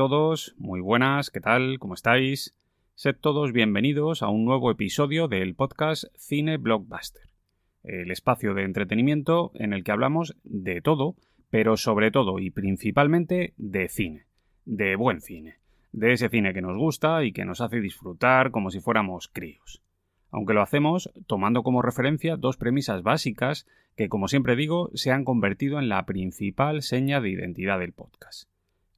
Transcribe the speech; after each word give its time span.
todos, 0.00 0.54
muy 0.56 0.80
buenas, 0.80 1.30
¿qué 1.30 1.40
tal? 1.40 1.78
¿Cómo 1.78 1.92
estáis? 1.92 2.56
Sed 2.94 3.16
todos 3.20 3.52
bienvenidos 3.52 4.22
a 4.22 4.30
un 4.30 4.46
nuevo 4.46 4.70
episodio 4.70 5.28
del 5.28 5.54
podcast 5.54 6.04
Cine 6.16 6.56
Blockbuster, 6.56 7.24
el 7.84 8.10
espacio 8.10 8.54
de 8.54 8.62
entretenimiento 8.62 9.52
en 9.56 9.74
el 9.74 9.84
que 9.84 9.92
hablamos 9.92 10.36
de 10.42 10.80
todo, 10.80 11.16
pero 11.50 11.76
sobre 11.76 12.10
todo 12.10 12.38
y 12.38 12.48
principalmente 12.48 13.52
de 13.58 13.90
cine, 13.90 14.24
de 14.64 14.96
buen 14.96 15.20
cine, 15.20 15.56
de 15.92 16.14
ese 16.14 16.30
cine 16.30 16.54
que 16.54 16.62
nos 16.62 16.78
gusta 16.78 17.22
y 17.22 17.32
que 17.32 17.44
nos 17.44 17.60
hace 17.60 17.82
disfrutar 17.82 18.52
como 18.52 18.70
si 18.70 18.80
fuéramos 18.80 19.28
críos. 19.28 19.82
Aunque 20.30 20.54
lo 20.54 20.62
hacemos 20.62 21.12
tomando 21.26 21.62
como 21.62 21.82
referencia 21.82 22.38
dos 22.38 22.56
premisas 22.56 23.02
básicas 23.02 23.66
que, 23.96 24.08
como 24.08 24.28
siempre 24.28 24.56
digo, 24.56 24.88
se 24.94 25.10
han 25.10 25.26
convertido 25.26 25.78
en 25.78 25.90
la 25.90 26.06
principal 26.06 26.80
seña 26.80 27.20
de 27.20 27.28
identidad 27.28 27.78
del 27.78 27.92
podcast 27.92 28.50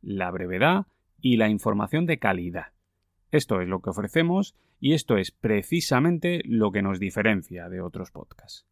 la 0.03 0.31
brevedad 0.31 0.87
y 1.21 1.37
la 1.37 1.49
información 1.49 2.07
de 2.07 2.19
calidad. 2.19 2.73
Esto 3.31 3.61
es 3.61 3.69
lo 3.69 3.81
que 3.81 3.91
ofrecemos 3.91 4.55
y 4.79 4.93
esto 4.93 5.17
es 5.17 5.31
precisamente 5.31 6.43
lo 6.45 6.73
que 6.73 6.83
nos 6.83 6.99
diferencia 6.99 7.69
de 7.69 7.81
otros 7.81 8.11
podcasts. 8.11 8.67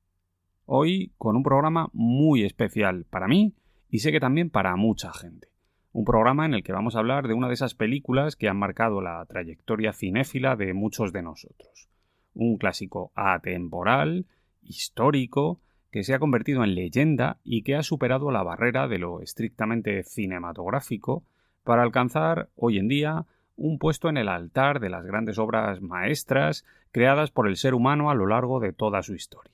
Hoy 0.66 1.12
con 1.16 1.36
un 1.36 1.42
programa 1.42 1.88
muy 1.92 2.42
especial 2.44 3.04
para 3.08 3.26
mí 3.26 3.54
y 3.88 4.00
sé 4.00 4.12
que 4.12 4.20
también 4.20 4.50
para 4.50 4.76
mucha 4.76 5.12
gente. 5.12 5.48
Un 5.92 6.04
programa 6.04 6.46
en 6.46 6.54
el 6.54 6.62
que 6.62 6.72
vamos 6.72 6.94
a 6.94 7.00
hablar 7.00 7.26
de 7.26 7.34
una 7.34 7.48
de 7.48 7.54
esas 7.54 7.74
películas 7.74 8.36
que 8.36 8.48
han 8.48 8.56
marcado 8.56 9.00
la 9.00 9.24
trayectoria 9.26 9.92
cinéfila 9.92 10.56
de 10.56 10.74
muchos 10.74 11.12
de 11.12 11.22
nosotros. 11.22 11.88
Un 12.34 12.58
clásico 12.58 13.10
atemporal, 13.14 14.26
histórico, 14.62 15.60
que 15.90 16.04
se 16.04 16.14
ha 16.14 16.20
convertido 16.20 16.62
en 16.62 16.74
leyenda 16.74 17.38
y 17.42 17.62
que 17.62 17.74
ha 17.74 17.82
superado 17.82 18.30
la 18.30 18.42
barrera 18.42 18.86
de 18.86 18.98
lo 18.98 19.20
estrictamente 19.20 20.04
cinematográfico 20.04 21.24
para 21.64 21.82
alcanzar 21.82 22.48
hoy 22.56 22.78
en 22.78 22.88
día 22.88 23.26
un 23.56 23.78
puesto 23.78 24.08
en 24.08 24.16
el 24.16 24.28
altar 24.28 24.80
de 24.80 24.88
las 24.88 25.04
grandes 25.04 25.38
obras 25.38 25.82
maestras 25.82 26.64
creadas 26.92 27.30
por 27.30 27.46
el 27.46 27.56
ser 27.56 27.74
humano 27.74 28.10
a 28.10 28.14
lo 28.14 28.26
largo 28.26 28.58
de 28.60 28.72
toda 28.72 29.02
su 29.02 29.14
historia. 29.14 29.52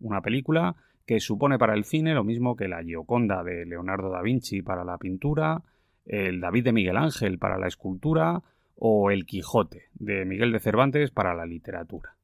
Una 0.00 0.22
película 0.22 0.76
que 1.06 1.20
supone 1.20 1.58
para 1.58 1.74
el 1.74 1.84
cine 1.84 2.14
lo 2.14 2.24
mismo 2.24 2.56
que 2.56 2.68
la 2.68 2.82
Gioconda 2.82 3.42
de 3.44 3.66
Leonardo 3.66 4.10
da 4.10 4.22
Vinci 4.22 4.62
para 4.62 4.84
la 4.84 4.98
pintura, 4.98 5.62
el 6.06 6.40
David 6.40 6.64
de 6.64 6.72
Miguel 6.72 6.96
Ángel 6.96 7.38
para 7.38 7.58
la 7.58 7.66
escultura 7.66 8.42
o 8.76 9.10
el 9.10 9.26
Quijote 9.26 9.88
de 9.94 10.24
Miguel 10.24 10.52
de 10.52 10.60
Cervantes 10.60 11.10
para 11.10 11.34
la 11.34 11.46
literatura. 11.46 12.16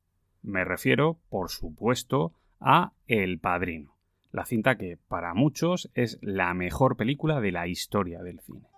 Me 0.42 0.64
refiero, 0.64 1.18
por 1.28 1.50
supuesto, 1.50 2.32
a 2.60 2.92
El 3.06 3.38
Padrino, 3.38 3.94
la 4.32 4.46
cinta 4.46 4.76
que 4.76 4.98
para 5.08 5.34
muchos 5.34 5.90
es 5.94 6.18
la 6.22 6.54
mejor 6.54 6.96
película 6.96 7.40
de 7.40 7.52
la 7.52 7.68
historia 7.68 8.22
del 8.22 8.40
cine. 8.40 8.69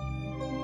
Música 0.00 0.59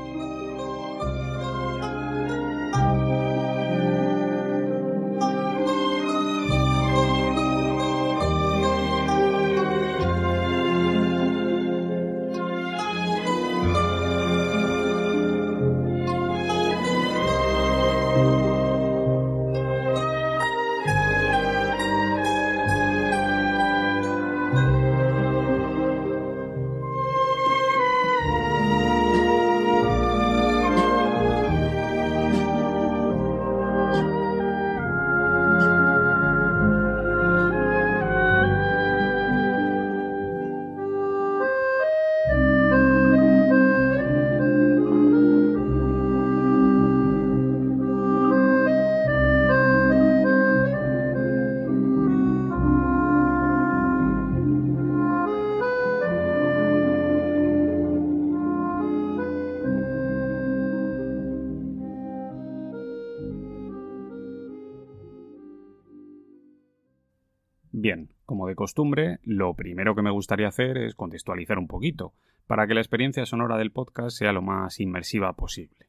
costumbre, 68.56 69.21
lo 69.22 69.55
primero 69.55 69.94
que 69.94 70.03
me 70.03 70.11
gustaría 70.11 70.49
hacer 70.49 70.77
es 70.78 70.94
contextualizar 70.94 71.59
un 71.59 71.69
poquito, 71.69 72.12
para 72.47 72.67
que 72.67 72.75
la 72.75 72.81
experiencia 72.81 73.27
sonora 73.27 73.56
del 73.56 73.71
podcast 73.71 74.17
sea 74.17 74.33
lo 74.33 74.43
más 74.43 74.81
inmersiva 74.81 75.33
posible. 75.34 75.87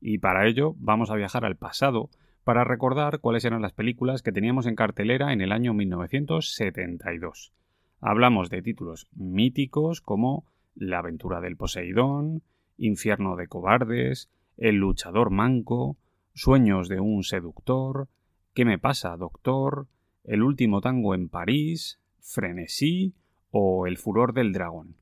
Y 0.00 0.18
para 0.18 0.46
ello 0.46 0.74
vamos 0.78 1.10
a 1.10 1.16
viajar 1.16 1.44
al 1.44 1.56
pasado 1.56 2.10
para 2.44 2.64
recordar 2.64 3.20
cuáles 3.20 3.44
eran 3.44 3.62
las 3.62 3.72
películas 3.72 4.22
que 4.22 4.32
teníamos 4.32 4.66
en 4.66 4.76
cartelera 4.76 5.32
en 5.32 5.40
el 5.40 5.52
año 5.52 5.74
1972. 5.74 7.52
Hablamos 8.00 8.50
de 8.50 8.62
títulos 8.62 9.06
míticos 9.12 10.00
como 10.00 10.44
La 10.74 10.98
aventura 10.98 11.40
del 11.40 11.56
Poseidón, 11.56 12.42
Infierno 12.78 13.36
de 13.36 13.46
cobardes, 13.46 14.28
El 14.56 14.76
luchador 14.76 15.30
manco, 15.30 15.96
Sueños 16.34 16.88
de 16.88 17.00
un 17.00 17.22
seductor, 17.22 18.08
¿Qué 18.54 18.66
me 18.66 18.78
pasa, 18.78 19.16
doctor? 19.16 19.86
El 20.24 20.42
último 20.42 20.82
tango 20.82 21.14
en 21.14 21.30
París, 21.30 21.98
Frenesí 22.22 23.14
o 23.50 23.86
El 23.86 23.98
furor 23.98 24.32
del 24.32 24.52
dragón. 24.52 24.96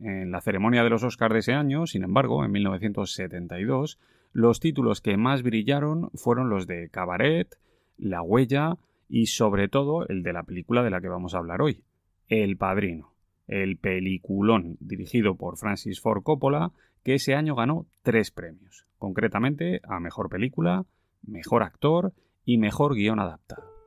En 0.00 0.30
la 0.30 0.40
ceremonia 0.40 0.82
de 0.82 0.88
los 0.88 1.02
Oscars 1.02 1.34
de 1.34 1.40
ese 1.40 1.52
año, 1.52 1.86
sin 1.86 2.04
embargo, 2.04 2.42
en 2.44 2.52
1972, 2.52 3.98
los 4.32 4.60
títulos 4.60 5.02
que 5.02 5.16
más 5.18 5.42
brillaron 5.42 6.10
fueron 6.14 6.48
los 6.48 6.66
de 6.66 6.88
Cabaret, 6.88 7.58
La 7.98 8.22
huella 8.22 8.78
y 9.08 9.26
sobre 9.26 9.68
todo 9.68 10.08
el 10.08 10.22
de 10.22 10.32
la 10.32 10.44
película 10.44 10.82
de 10.82 10.90
la 10.90 11.00
que 11.00 11.08
vamos 11.08 11.34
a 11.34 11.38
hablar 11.38 11.60
hoy, 11.60 11.82
El 12.28 12.56
Padrino, 12.56 13.12
el 13.46 13.76
peliculón 13.76 14.78
dirigido 14.80 15.34
por 15.34 15.58
Francis 15.58 16.00
Ford 16.00 16.22
Coppola 16.22 16.72
que 17.02 17.14
ese 17.14 17.34
año 17.34 17.54
ganó 17.54 17.86
tres 18.02 18.30
premios, 18.30 18.86
concretamente 18.98 19.80
a 19.84 20.00
Mejor 20.00 20.28
Película, 20.28 20.86
Mejor 21.22 21.62
Actor 21.62 22.12
y 22.44 22.58
Mejor 22.58 22.94
Guión 22.94 23.18
Adaptado. 23.18 23.79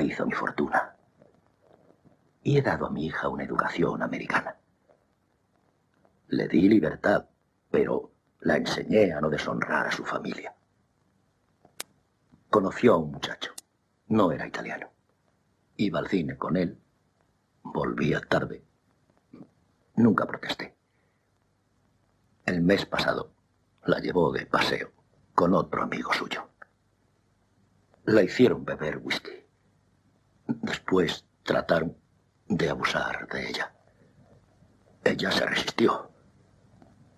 Hizo 0.00 0.26
mi 0.26 0.32
fortuna. 0.32 0.96
Y 2.42 2.58
he 2.58 2.62
dado 2.62 2.86
a 2.86 2.90
mi 2.90 3.06
hija 3.06 3.28
una 3.28 3.44
educación 3.44 4.02
americana. 4.02 4.56
Le 6.28 6.48
di 6.48 6.68
libertad, 6.68 7.28
pero 7.70 8.12
la 8.40 8.56
enseñé 8.56 9.12
a 9.12 9.20
no 9.20 9.30
deshonrar 9.30 9.86
a 9.86 9.92
su 9.92 10.04
familia. 10.04 10.54
Conoció 12.50 12.94
a 12.94 12.98
un 12.98 13.12
muchacho. 13.12 13.52
No 14.08 14.30
era 14.32 14.46
italiano. 14.46 14.90
Iba 15.76 15.98
al 15.98 16.08
cine 16.08 16.36
con 16.36 16.56
él. 16.56 16.78
Volvía 17.62 18.20
tarde. 18.20 18.64
Nunca 19.96 20.26
protesté. 20.26 20.76
El 22.44 22.62
mes 22.62 22.86
pasado 22.86 23.32
la 23.84 23.98
llevó 23.98 24.30
de 24.32 24.46
paseo 24.46 24.92
con 25.34 25.54
otro 25.54 25.82
amigo 25.82 26.12
suyo. 26.12 26.48
La 28.04 28.22
hicieron 28.22 28.64
beber 28.64 28.98
whisky. 28.98 29.45
Después 30.46 31.24
trataron 31.42 31.96
de 32.48 32.70
abusar 32.70 33.26
de 33.28 33.48
ella. 33.48 33.72
Ella 35.04 35.30
se 35.30 35.46
resistió. 35.46 36.10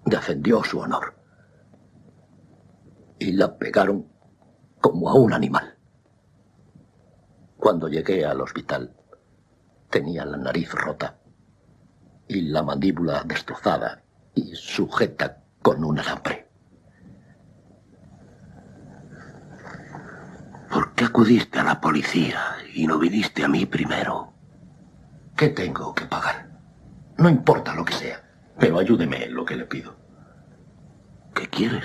Defendió 0.04 0.62
su 0.64 0.78
honor. 0.78 1.14
Y 3.18 3.32
la 3.32 3.58
pegaron 3.58 4.06
como 4.80 5.10
a 5.10 5.14
un 5.14 5.32
animal. 5.32 5.76
Cuando 7.56 7.88
llegué 7.88 8.24
al 8.24 8.40
hospital, 8.40 8.94
tenía 9.90 10.24
la 10.24 10.36
nariz 10.36 10.72
rota 10.72 11.18
y 12.28 12.42
la 12.42 12.62
mandíbula 12.62 13.24
destrozada 13.24 14.02
y 14.34 14.54
sujeta 14.54 15.42
con 15.62 15.82
un 15.82 15.98
alambre. 15.98 16.47
¿Por 20.98 21.06
qué 21.06 21.10
acudiste 21.10 21.60
a 21.60 21.62
la 21.62 21.80
policía 21.80 22.40
y 22.74 22.88
no 22.88 22.98
viniste 22.98 23.44
a 23.44 23.48
mí 23.48 23.66
primero? 23.66 24.32
¿Qué 25.36 25.48
tengo 25.48 25.94
que 25.94 26.06
pagar? 26.06 26.58
No 27.16 27.28
importa 27.28 27.72
lo 27.76 27.84
que 27.84 27.92
sea, 27.92 28.28
pero 28.58 28.80
ayúdeme 28.80 29.22
en 29.22 29.34
lo 29.34 29.44
que 29.44 29.54
le 29.54 29.64
pido. 29.66 29.94
¿Qué 31.36 31.46
quieres? 31.46 31.84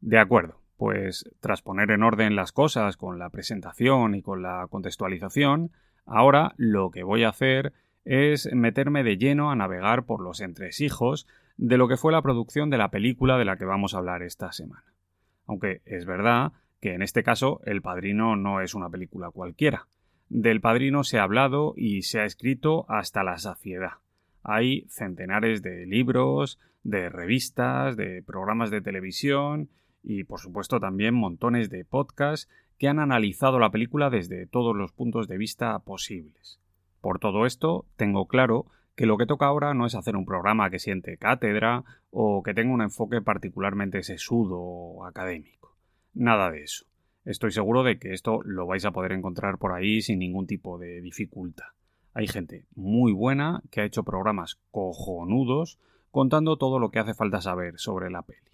De 0.00 0.18
acuerdo, 0.18 0.62
pues 0.78 1.28
tras 1.40 1.60
poner 1.60 1.90
en 1.90 2.02
orden 2.02 2.36
las 2.36 2.52
cosas 2.52 2.96
con 2.96 3.18
la 3.18 3.28
presentación 3.28 4.14
y 4.14 4.22
con 4.22 4.40
la 4.40 4.66
contextualización, 4.70 5.72
ahora 6.06 6.54
lo 6.56 6.90
que 6.90 7.02
voy 7.02 7.24
a 7.24 7.28
hacer 7.28 7.74
es 8.06 8.50
meterme 8.50 9.04
de 9.04 9.18
lleno 9.18 9.50
a 9.50 9.56
navegar 9.56 10.06
por 10.06 10.22
los 10.22 10.40
entresijos 10.40 11.26
de 11.58 11.76
lo 11.76 11.86
que 11.86 11.98
fue 11.98 12.12
la 12.12 12.22
producción 12.22 12.70
de 12.70 12.78
la 12.78 12.90
película 12.90 13.36
de 13.36 13.44
la 13.44 13.58
que 13.58 13.66
vamos 13.66 13.92
a 13.92 13.98
hablar 13.98 14.22
esta 14.22 14.52
semana. 14.52 14.86
Aunque 15.44 15.82
es 15.84 16.06
verdad 16.06 16.52
que 16.82 16.94
en 16.94 17.02
este 17.02 17.22
caso 17.22 17.60
El 17.64 17.80
Padrino 17.80 18.34
no 18.34 18.60
es 18.60 18.74
una 18.74 18.90
película 18.90 19.30
cualquiera. 19.30 19.86
Del 20.28 20.60
Padrino 20.60 21.04
se 21.04 21.18
ha 21.18 21.22
hablado 21.22 21.74
y 21.76 22.02
se 22.02 22.18
ha 22.18 22.24
escrito 22.24 22.86
hasta 22.88 23.22
la 23.22 23.38
saciedad. 23.38 23.98
Hay 24.42 24.86
centenares 24.88 25.62
de 25.62 25.86
libros, 25.86 26.58
de 26.82 27.08
revistas, 27.08 27.96
de 27.96 28.24
programas 28.24 28.72
de 28.72 28.80
televisión 28.80 29.68
y 30.02 30.24
por 30.24 30.40
supuesto 30.40 30.80
también 30.80 31.14
montones 31.14 31.70
de 31.70 31.84
podcasts 31.84 32.50
que 32.78 32.88
han 32.88 32.98
analizado 32.98 33.60
la 33.60 33.70
película 33.70 34.10
desde 34.10 34.48
todos 34.48 34.74
los 34.74 34.90
puntos 34.90 35.28
de 35.28 35.38
vista 35.38 35.78
posibles. 35.78 36.58
Por 37.00 37.20
todo 37.20 37.46
esto, 37.46 37.86
tengo 37.94 38.26
claro 38.26 38.66
que 38.96 39.06
lo 39.06 39.18
que 39.18 39.26
toca 39.26 39.46
ahora 39.46 39.72
no 39.72 39.86
es 39.86 39.94
hacer 39.94 40.16
un 40.16 40.26
programa 40.26 40.68
que 40.68 40.80
siente 40.80 41.16
cátedra 41.16 41.84
o 42.10 42.42
que 42.42 42.54
tenga 42.54 42.74
un 42.74 42.82
enfoque 42.82 43.22
particularmente 43.22 44.02
sesudo 44.02 44.58
o 44.58 45.06
académico. 45.06 45.61
Nada 46.14 46.50
de 46.50 46.62
eso. 46.62 46.84
Estoy 47.24 47.52
seguro 47.52 47.84
de 47.84 47.98
que 47.98 48.12
esto 48.12 48.40
lo 48.42 48.66
vais 48.66 48.84
a 48.84 48.90
poder 48.90 49.12
encontrar 49.12 49.58
por 49.58 49.72
ahí 49.72 50.02
sin 50.02 50.18
ningún 50.18 50.46
tipo 50.46 50.78
de 50.78 51.00
dificultad. 51.00 51.66
Hay 52.14 52.26
gente 52.26 52.66
muy 52.74 53.12
buena 53.12 53.62
que 53.70 53.80
ha 53.80 53.84
hecho 53.84 54.02
programas 54.02 54.60
cojonudos 54.70 55.78
contando 56.10 56.58
todo 56.58 56.78
lo 56.78 56.90
que 56.90 56.98
hace 56.98 57.14
falta 57.14 57.40
saber 57.40 57.78
sobre 57.78 58.10
la 58.10 58.22
peli. 58.22 58.50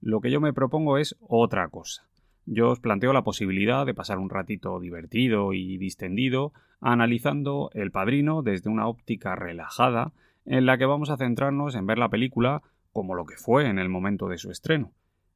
Lo 0.00 0.20
que 0.20 0.30
yo 0.30 0.40
me 0.40 0.52
propongo 0.52 0.98
es 0.98 1.16
otra 1.20 1.68
cosa. 1.68 2.08
Yo 2.46 2.70
os 2.70 2.80
planteo 2.80 3.12
la 3.12 3.22
posibilidad 3.22 3.86
de 3.86 3.94
pasar 3.94 4.18
un 4.18 4.30
ratito 4.30 4.80
divertido 4.80 5.52
y 5.52 5.78
distendido 5.78 6.52
analizando 6.80 7.70
El 7.74 7.92
Padrino 7.92 8.42
desde 8.42 8.70
una 8.70 8.88
óptica 8.88 9.36
relajada 9.36 10.12
en 10.46 10.66
la 10.66 10.78
que 10.78 10.86
vamos 10.86 11.10
a 11.10 11.16
centrarnos 11.16 11.74
en 11.76 11.86
ver 11.86 11.98
la 11.98 12.08
película 12.08 12.62
como 12.92 13.14
lo 13.14 13.26
que 13.26 13.36
fue 13.36 13.68
en 13.68 13.78
el 13.78 13.88
momento 13.88 14.26
de 14.26 14.38
su 14.38 14.50
estreno. 14.50 14.90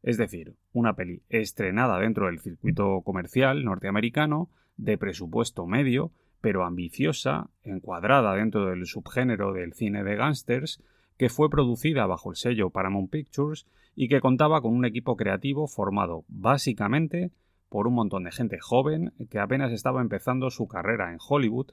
Es 0.05 0.19
decir, 0.19 0.55
una 0.75 0.97
peli 0.97 1.23
estrenada 1.31 1.99
dentro 1.99 2.27
del 2.27 2.39
circuito 2.39 3.01
comercial 3.01 3.65
norteamericano, 3.65 4.51
de 4.77 4.99
presupuesto 4.99 5.67
medio, 5.67 6.12
pero 6.43 6.67
ambiciosa, 6.67 7.49
encuadrada 7.62 8.35
dentro 8.35 8.67
del 8.67 8.85
subgénero 8.85 9.55
del 9.55 9.73
cine 9.73 10.05
de 10.05 10.15
gángsters, 10.17 10.83
que 11.17 11.31
fue 11.31 11.49
producida 11.49 12.05
bajo 12.05 12.31
el 12.31 12.37
sello 12.37 12.69
Paramount 12.69 13.11
Pictures 13.11 13.67
y 13.97 14.09
que 14.09 14.21
contaba 14.21 14.61
con 14.61 14.75
un 14.75 14.85
equipo 14.85 15.17
creativo 15.17 15.69
formado 15.69 16.27
básicamente 16.29 17.31
por 17.71 17.87
un 17.87 17.95
montón 17.95 18.25
de 18.25 18.33
gente 18.33 18.59
joven 18.61 19.15
que 19.31 19.39
apenas 19.39 19.73
estaba 19.73 20.03
empezando 20.03 20.50
su 20.50 20.69
carrera 20.69 21.12
en 21.15 21.19
Hollywood 21.27 21.71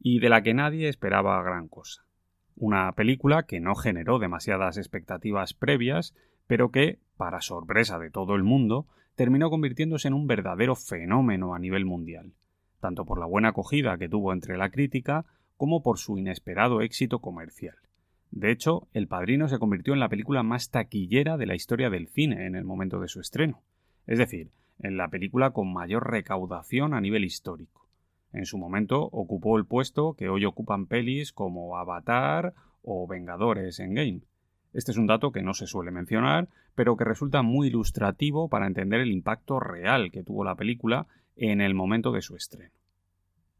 y 0.00 0.20
de 0.20 0.30
la 0.30 0.42
que 0.42 0.54
nadie 0.54 0.88
esperaba 0.88 1.42
gran 1.42 1.68
cosa. 1.68 2.06
Una 2.56 2.90
película 2.92 3.42
que 3.42 3.60
no 3.60 3.74
generó 3.74 4.18
demasiadas 4.18 4.78
expectativas 4.78 5.52
previas, 5.52 6.14
pero 6.46 6.70
que, 6.70 6.98
para 7.16 7.40
sorpresa 7.40 7.98
de 7.98 8.10
todo 8.10 8.34
el 8.34 8.42
mundo, 8.42 8.86
terminó 9.14 9.50
convirtiéndose 9.50 10.08
en 10.08 10.14
un 10.14 10.26
verdadero 10.26 10.74
fenómeno 10.74 11.54
a 11.54 11.58
nivel 11.58 11.84
mundial, 11.84 12.32
tanto 12.80 13.04
por 13.04 13.18
la 13.18 13.26
buena 13.26 13.50
acogida 13.50 13.96
que 13.98 14.08
tuvo 14.08 14.32
entre 14.32 14.56
la 14.56 14.70
crítica 14.70 15.24
como 15.56 15.82
por 15.82 15.98
su 15.98 16.18
inesperado 16.18 16.80
éxito 16.80 17.20
comercial. 17.20 17.76
De 18.30 18.50
hecho, 18.50 18.88
El 18.92 19.06
Padrino 19.06 19.48
se 19.48 19.58
convirtió 19.58 19.94
en 19.94 20.00
la 20.00 20.08
película 20.08 20.42
más 20.42 20.70
taquillera 20.70 21.36
de 21.36 21.46
la 21.46 21.54
historia 21.54 21.90
del 21.90 22.08
cine 22.08 22.46
en 22.46 22.56
el 22.56 22.64
momento 22.64 22.98
de 22.98 23.08
su 23.08 23.20
estreno, 23.20 23.62
es 24.06 24.18
decir, 24.18 24.50
en 24.80 24.96
la 24.96 25.08
película 25.08 25.50
con 25.50 25.72
mayor 25.72 26.10
recaudación 26.10 26.94
a 26.94 27.00
nivel 27.00 27.24
histórico. 27.24 27.88
En 28.32 28.46
su 28.46 28.58
momento 28.58 29.00
ocupó 29.12 29.56
el 29.56 29.66
puesto 29.66 30.14
que 30.14 30.28
hoy 30.28 30.44
ocupan 30.44 30.86
pelis 30.86 31.32
como 31.32 31.78
Avatar 31.78 32.54
o 32.82 33.06
Vengadores 33.06 33.78
en 33.78 33.94
Game. 33.94 34.20
Este 34.74 34.90
es 34.90 34.98
un 34.98 35.06
dato 35.06 35.30
que 35.30 35.42
no 35.42 35.54
se 35.54 35.68
suele 35.68 35.92
mencionar, 35.92 36.48
pero 36.74 36.96
que 36.96 37.04
resulta 37.04 37.42
muy 37.42 37.68
ilustrativo 37.68 38.48
para 38.48 38.66
entender 38.66 39.00
el 39.00 39.12
impacto 39.12 39.60
real 39.60 40.10
que 40.10 40.24
tuvo 40.24 40.44
la 40.44 40.56
película 40.56 41.06
en 41.36 41.60
el 41.60 41.74
momento 41.74 42.10
de 42.10 42.22
su 42.22 42.34
estreno. 42.34 42.74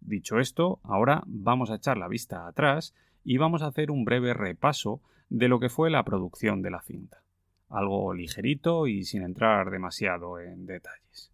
Dicho 0.01 0.41
esto, 0.41 0.81
ahora 0.83 1.23
vamos 1.27 1.71
a 1.71 1.77
echar 1.77 1.99
la 1.99 2.09
vista 2.09 2.49
atrás 2.49 2.95
y 3.23 3.39
vamos 3.39 3.63
a 3.63 3.69
hacer 3.69 3.93
un 3.93 4.05
breve 4.05 4.35
repaso 4.35 5.01
de 5.31 5.49
lo 5.49 5.61
que 5.61 5.69
fue 5.69 5.89
la 5.89 6.05
producción 6.05 6.63
de 6.63 6.71
la 6.71 6.83
cinta. 6.83 7.23
Algo 7.69 8.13
ligerito 8.13 8.89
y 8.89 9.05
sin 9.05 9.23
entrar 9.23 9.71
demasiado 9.71 10.41
en 10.41 10.67
detalles. 10.67 11.33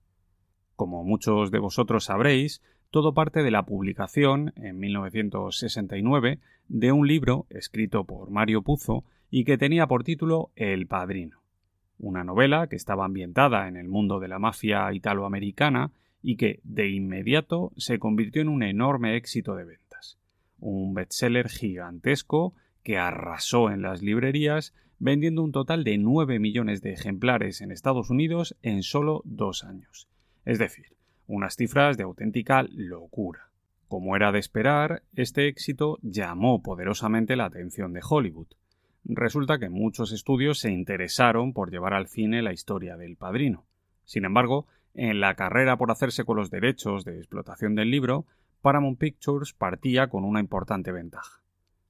Como 0.77 1.05
muchos 1.05 1.51
de 1.51 1.59
vosotros 1.59 2.05
sabréis, 2.05 2.63
todo 2.91 3.15
parte 3.15 3.43
de 3.43 3.51
la 3.51 3.65
publicación, 3.65 4.53
en 4.57 4.79
1969, 4.79 6.39
de 6.69 6.93
un 6.93 7.07
libro 7.07 7.47
escrito 7.49 8.05
por 8.05 8.31
Mario 8.31 8.63
Puzo 8.63 9.05
y 9.31 9.45
que 9.45 9.59
tenía 9.59 9.87
por 9.87 10.05
título 10.05 10.51
El 10.57 10.87
Padrino, 10.87 11.43
una 11.99 12.25
novela 12.25 12.67
que 12.67 12.77
estaba 12.77 13.05
ambientada 13.05 13.69
en 13.69 13.77
el 13.77 13.89
mundo 13.89 14.21
de 14.21 14.29
la 14.29 14.39
mafia 14.39 14.93
italoamericana 14.93 15.93
y 16.23 16.37
que 16.37 16.61
de 16.65 16.91
inmediato 16.91 17.73
se 17.77 17.99
convirtió 17.99 18.43
en 18.43 18.49
un 18.49 18.63
enorme 18.63 19.17
éxito 19.17 19.55
de 19.55 19.65
venta 19.65 19.81
un 20.61 20.95
bestseller 20.95 21.49
gigantesco 21.49 22.55
que 22.83 22.99
arrasó 22.99 23.71
en 23.71 23.83
las 23.83 24.03
librerías, 24.03 24.75
vendiendo 24.99 25.43
un 25.43 25.53
total 25.53 25.85
de 25.85 25.99
9 25.99 26.39
millones 26.39 26.83
de 26.83 26.93
ejemplares 26.93 27.61
en 27.61 27.73
Estados 27.73 28.11
Unidos 28.11 28.57
en 28.63 28.83
solo 28.83 29.23
dos 29.25 29.65
años. 29.65 30.09
Es 30.45 30.59
decir, 30.59 30.97
unas 31.27 31.57
cifras 31.57 31.97
de 31.97 32.05
auténtica 32.05 32.65
locura. 32.71 33.51
Como 33.89 34.15
era 34.15 34.31
de 34.31 34.39
esperar, 34.39 35.03
este 35.15 35.49
éxito 35.49 35.99
llamó 36.03 36.63
poderosamente 36.63 37.37
la 37.37 37.47
atención 37.47 37.93
de 37.93 38.01
Hollywood. 38.09 38.49
Resulta 39.05 39.59
que 39.59 39.71
muchos 39.71 40.13
estudios 40.13 40.59
se 40.61 40.71
interesaron 40.71 41.53
por 41.53 41.71
llevar 41.71 41.95
al 41.95 42.07
cine 42.07 42.43
la 42.43 42.53
historia 42.53 42.97
del 42.97 43.17
padrino. 43.17 43.65
Sin 44.05 44.25
embargo, 44.25 44.67
en 44.95 45.21
la 45.21 45.35
carrera 45.35 45.77
por 45.77 45.91
hacerse 45.91 46.25
con 46.25 46.37
los 46.37 46.51
derechos 46.51 47.05
de 47.05 47.19
explotación 47.19 47.75
del 47.75 47.91
libro, 47.91 48.27
Paramount 48.61 48.99
Pictures 48.99 49.53
partía 49.53 50.09
con 50.09 50.25
una 50.25 50.41
importante 50.41 50.93
ventaja. 50.93 51.41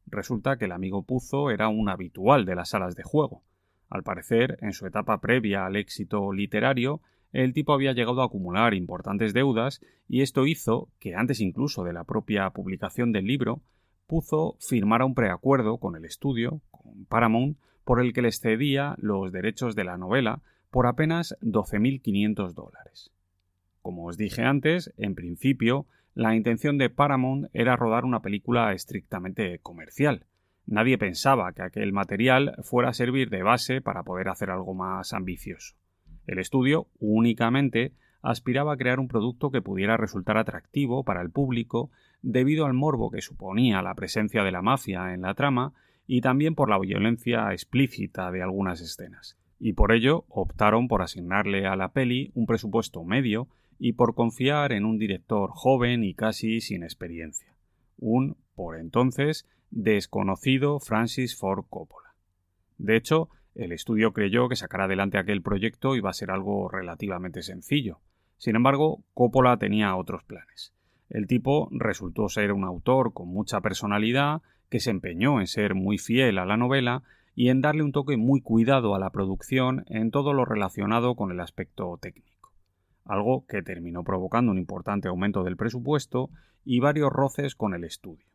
Resulta 0.06 0.56
que 0.56 0.66
el 0.66 0.72
amigo 0.72 1.02
Puzo 1.02 1.50
era 1.50 1.68
un 1.68 1.88
habitual 1.88 2.44
de 2.44 2.54
las 2.54 2.70
salas 2.70 2.96
de 2.96 3.02
juego. 3.02 3.42
Al 3.88 4.02
parecer, 4.02 4.58
en 4.60 4.72
su 4.72 4.86
etapa 4.86 5.20
previa 5.20 5.66
al 5.66 5.76
éxito 5.76 6.32
literario, 6.32 7.00
el 7.32 7.52
tipo 7.52 7.72
había 7.72 7.92
llegado 7.92 8.22
a 8.22 8.26
acumular 8.26 8.74
importantes 8.74 9.32
deudas 9.32 9.80
y 10.08 10.22
esto 10.22 10.46
hizo 10.46 10.88
que 10.98 11.14
antes 11.14 11.40
incluso 11.40 11.84
de 11.84 11.92
la 11.92 12.04
propia 12.04 12.50
publicación 12.50 13.12
del 13.12 13.26
libro, 13.26 13.62
Puzo 14.06 14.56
firmara 14.58 15.04
un 15.04 15.14
preacuerdo 15.14 15.78
con 15.78 15.94
el 15.94 16.04
estudio, 16.04 16.60
Paramount, 17.08 17.58
por 17.84 18.00
el 18.00 18.12
que 18.12 18.22
les 18.22 18.40
cedía 18.40 18.94
los 18.98 19.32
derechos 19.32 19.74
de 19.74 19.84
la 19.84 19.96
novela 19.96 20.42
por 20.70 20.86
apenas 20.86 21.36
12.500 21.40 22.52
dólares. 22.52 23.10
Como 23.82 24.06
os 24.06 24.16
dije 24.16 24.42
antes, 24.42 24.92
en 24.96 25.14
principio, 25.14 25.86
la 26.14 26.34
intención 26.34 26.78
de 26.78 26.90
Paramount 26.90 27.48
era 27.52 27.76
rodar 27.76 28.04
una 28.04 28.20
película 28.20 28.72
estrictamente 28.72 29.58
comercial. 29.60 30.26
Nadie 30.66 30.98
pensaba 30.98 31.52
que 31.52 31.62
aquel 31.62 31.92
material 31.92 32.54
fuera 32.62 32.90
a 32.90 32.94
servir 32.94 33.30
de 33.30 33.42
base 33.42 33.80
para 33.80 34.02
poder 34.02 34.28
hacer 34.28 34.50
algo 34.50 34.74
más 34.74 35.12
ambicioso. 35.12 35.74
El 36.26 36.38
estudio 36.38 36.86
únicamente 36.98 37.92
aspiraba 38.22 38.74
a 38.74 38.76
crear 38.76 39.00
un 39.00 39.08
producto 39.08 39.50
que 39.50 39.62
pudiera 39.62 39.96
resultar 39.96 40.36
atractivo 40.36 41.04
para 41.04 41.22
el 41.22 41.30
público 41.30 41.90
debido 42.22 42.66
al 42.66 42.74
morbo 42.74 43.10
que 43.10 43.22
suponía 43.22 43.82
la 43.82 43.94
presencia 43.94 44.44
de 44.44 44.52
la 44.52 44.62
mafia 44.62 45.14
en 45.14 45.22
la 45.22 45.34
trama 45.34 45.72
y 46.12 46.22
también 46.22 46.56
por 46.56 46.68
la 46.68 46.80
violencia 46.80 47.52
explícita 47.52 48.32
de 48.32 48.42
algunas 48.42 48.80
escenas. 48.80 49.38
Y 49.60 49.74
por 49.74 49.92
ello 49.92 50.24
optaron 50.28 50.88
por 50.88 51.02
asignarle 51.02 51.68
a 51.68 51.76
la 51.76 51.92
peli 51.92 52.32
un 52.34 52.46
presupuesto 52.46 53.04
medio 53.04 53.46
y 53.78 53.92
por 53.92 54.16
confiar 54.16 54.72
en 54.72 54.86
un 54.86 54.98
director 54.98 55.50
joven 55.52 56.02
y 56.02 56.14
casi 56.14 56.60
sin 56.60 56.82
experiencia, 56.82 57.54
un, 57.96 58.36
por 58.56 58.76
entonces, 58.76 59.46
desconocido 59.70 60.80
Francis 60.80 61.38
Ford 61.38 61.66
Coppola. 61.70 62.16
De 62.76 62.96
hecho, 62.96 63.28
el 63.54 63.70
estudio 63.70 64.12
creyó 64.12 64.48
que 64.48 64.56
sacar 64.56 64.80
adelante 64.80 65.16
aquel 65.16 65.42
proyecto 65.42 65.94
iba 65.94 66.10
a 66.10 66.14
ser 66.14 66.32
algo 66.32 66.68
relativamente 66.68 67.42
sencillo. 67.42 68.00
Sin 68.36 68.56
embargo, 68.56 69.04
Coppola 69.14 69.58
tenía 69.58 69.94
otros 69.94 70.24
planes. 70.24 70.72
El 71.08 71.28
tipo 71.28 71.68
resultó 71.70 72.28
ser 72.28 72.50
un 72.50 72.64
autor 72.64 73.12
con 73.12 73.28
mucha 73.28 73.60
personalidad, 73.60 74.42
que 74.70 74.80
se 74.80 74.90
empeñó 74.90 75.40
en 75.40 75.46
ser 75.46 75.74
muy 75.74 75.98
fiel 75.98 76.38
a 76.38 76.46
la 76.46 76.56
novela 76.56 77.02
y 77.34 77.48
en 77.48 77.60
darle 77.60 77.82
un 77.82 77.92
toque 77.92 78.16
muy 78.16 78.40
cuidado 78.40 78.94
a 78.94 78.98
la 78.98 79.10
producción 79.10 79.84
en 79.88 80.10
todo 80.10 80.32
lo 80.32 80.44
relacionado 80.44 81.14
con 81.16 81.30
el 81.30 81.40
aspecto 81.40 81.98
técnico, 82.00 82.52
algo 83.04 83.44
que 83.46 83.62
terminó 83.62 84.04
provocando 84.04 84.52
un 84.52 84.58
importante 84.58 85.08
aumento 85.08 85.42
del 85.44 85.56
presupuesto 85.56 86.30
y 86.64 86.80
varios 86.80 87.10
roces 87.12 87.54
con 87.54 87.74
el 87.74 87.84
estudio. 87.84 88.26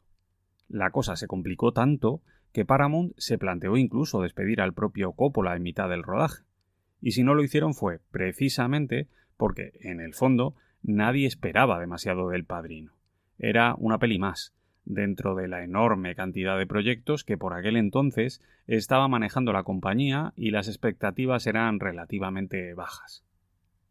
La 0.68 0.92
cosa 0.92 1.16
se 1.16 1.28
complicó 1.28 1.72
tanto 1.72 2.22
que 2.52 2.66
Paramount 2.66 3.14
se 3.18 3.38
planteó 3.38 3.78
incluso 3.78 4.22
despedir 4.22 4.62
al 4.62 4.74
propio 4.74 5.12
Coppola 5.14 5.56
en 5.56 5.64
mitad 5.64 5.90
del 5.90 6.04
rodaje. 6.04 6.44
Y 7.02 7.12
si 7.12 7.24
no 7.24 7.36
lo 7.36 7.44
hicieron 7.44 7.74
fue 7.74 8.00
precisamente 8.12 9.08
porque, 9.38 9.74
en 9.82 10.00
el 10.00 10.14
fondo, 10.14 10.56
nadie 10.82 11.28
esperaba 11.28 11.80
demasiado 11.80 12.30
del 12.30 12.46
padrino. 12.46 12.94
Era 13.38 13.76
una 13.78 14.00
peli 14.00 14.18
más, 14.18 14.54
dentro 14.86 15.36
de 15.36 15.48
la 15.48 15.64
enorme 15.64 16.16
cantidad 16.16 16.58
de 16.58 16.68
proyectos 16.68 17.24
que 17.24 17.38
por 17.38 17.54
aquel 17.54 17.76
entonces 17.76 18.42
estaba 18.68 19.08
manejando 19.08 19.52
la 19.52 19.64
compañía 19.64 20.34
y 20.36 20.52
las 20.52 20.68
expectativas 20.68 21.48
eran 21.48 21.80
relativamente 21.80 22.74
bajas. 22.74 23.24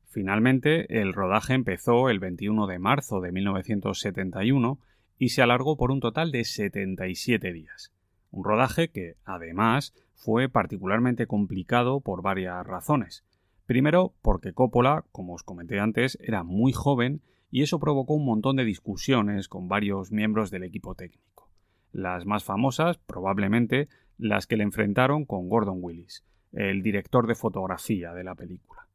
Finalmente, 0.08 1.00
el 1.00 1.12
rodaje 1.12 1.54
empezó 1.54 2.08
el 2.08 2.20
21 2.20 2.68
de 2.68 2.78
marzo 2.78 3.20
de 3.20 3.32
1971 3.32 4.78
y 5.18 5.30
se 5.30 5.42
alargó 5.42 5.76
por 5.76 5.90
un 5.90 6.00
total 6.00 6.30
de 6.30 6.44
77 6.44 7.52
días. 7.52 7.92
Un 8.30 8.44
rodaje 8.44 8.88
que, 8.88 9.16
además, 9.24 9.92
fue 10.14 10.48
particularmente 10.48 11.26
complicado 11.26 12.00
por 12.00 12.22
varias 12.22 12.64
razones. 12.66 13.24
Primero, 13.66 14.12
porque 14.22 14.52
Coppola, 14.52 15.04
como 15.10 15.34
os 15.34 15.42
comenté 15.42 15.80
antes, 15.80 16.18
era 16.20 16.44
muy 16.44 16.72
joven 16.72 17.20
y 17.54 17.62
eso 17.62 17.78
provocó 17.78 18.14
un 18.14 18.24
montón 18.24 18.56
de 18.56 18.64
discusiones 18.64 19.46
con 19.46 19.68
varios 19.68 20.10
miembros 20.10 20.50
del 20.50 20.64
equipo 20.64 20.96
técnico. 20.96 21.48
Las 21.92 22.26
más 22.26 22.42
famosas, 22.42 22.98
probablemente, 22.98 23.86
las 24.18 24.48
que 24.48 24.56
le 24.56 24.64
enfrentaron 24.64 25.24
con 25.24 25.48
Gordon 25.48 25.78
Willis, 25.80 26.24
el 26.50 26.82
director 26.82 27.28
de 27.28 27.36
fotografía 27.36 28.12
de 28.12 28.24
la 28.24 28.34
película. 28.34 28.88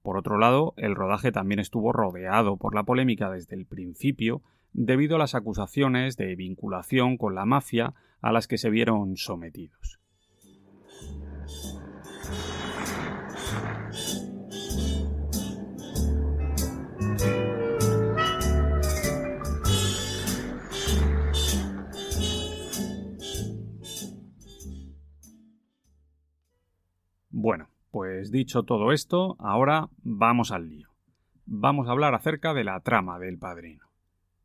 Por 0.00 0.16
otro 0.16 0.38
lado, 0.38 0.72
el 0.78 0.94
rodaje 0.94 1.32
también 1.32 1.60
estuvo 1.60 1.92
rodeado 1.92 2.56
por 2.56 2.74
la 2.74 2.84
polémica 2.84 3.30
desde 3.30 3.56
el 3.56 3.66
principio 3.66 4.40
debido 4.72 5.16
a 5.16 5.18
las 5.18 5.34
acusaciones 5.34 6.16
de 6.16 6.34
vinculación 6.34 7.18
con 7.18 7.34
la 7.34 7.44
mafia 7.44 7.92
a 8.22 8.32
las 8.32 8.48
que 8.48 8.56
se 8.56 8.70
vieron 8.70 9.18
sometidos. 9.18 10.00
Bueno, 27.40 27.68
pues 27.92 28.32
dicho 28.32 28.64
todo 28.64 28.90
esto, 28.90 29.36
ahora 29.38 29.90
vamos 30.02 30.50
al 30.50 30.68
lío. 30.68 30.88
Vamos 31.46 31.86
a 31.86 31.92
hablar 31.92 32.12
acerca 32.16 32.52
de 32.52 32.64
la 32.64 32.80
trama 32.80 33.20
del 33.20 33.38
padrino. 33.38 33.86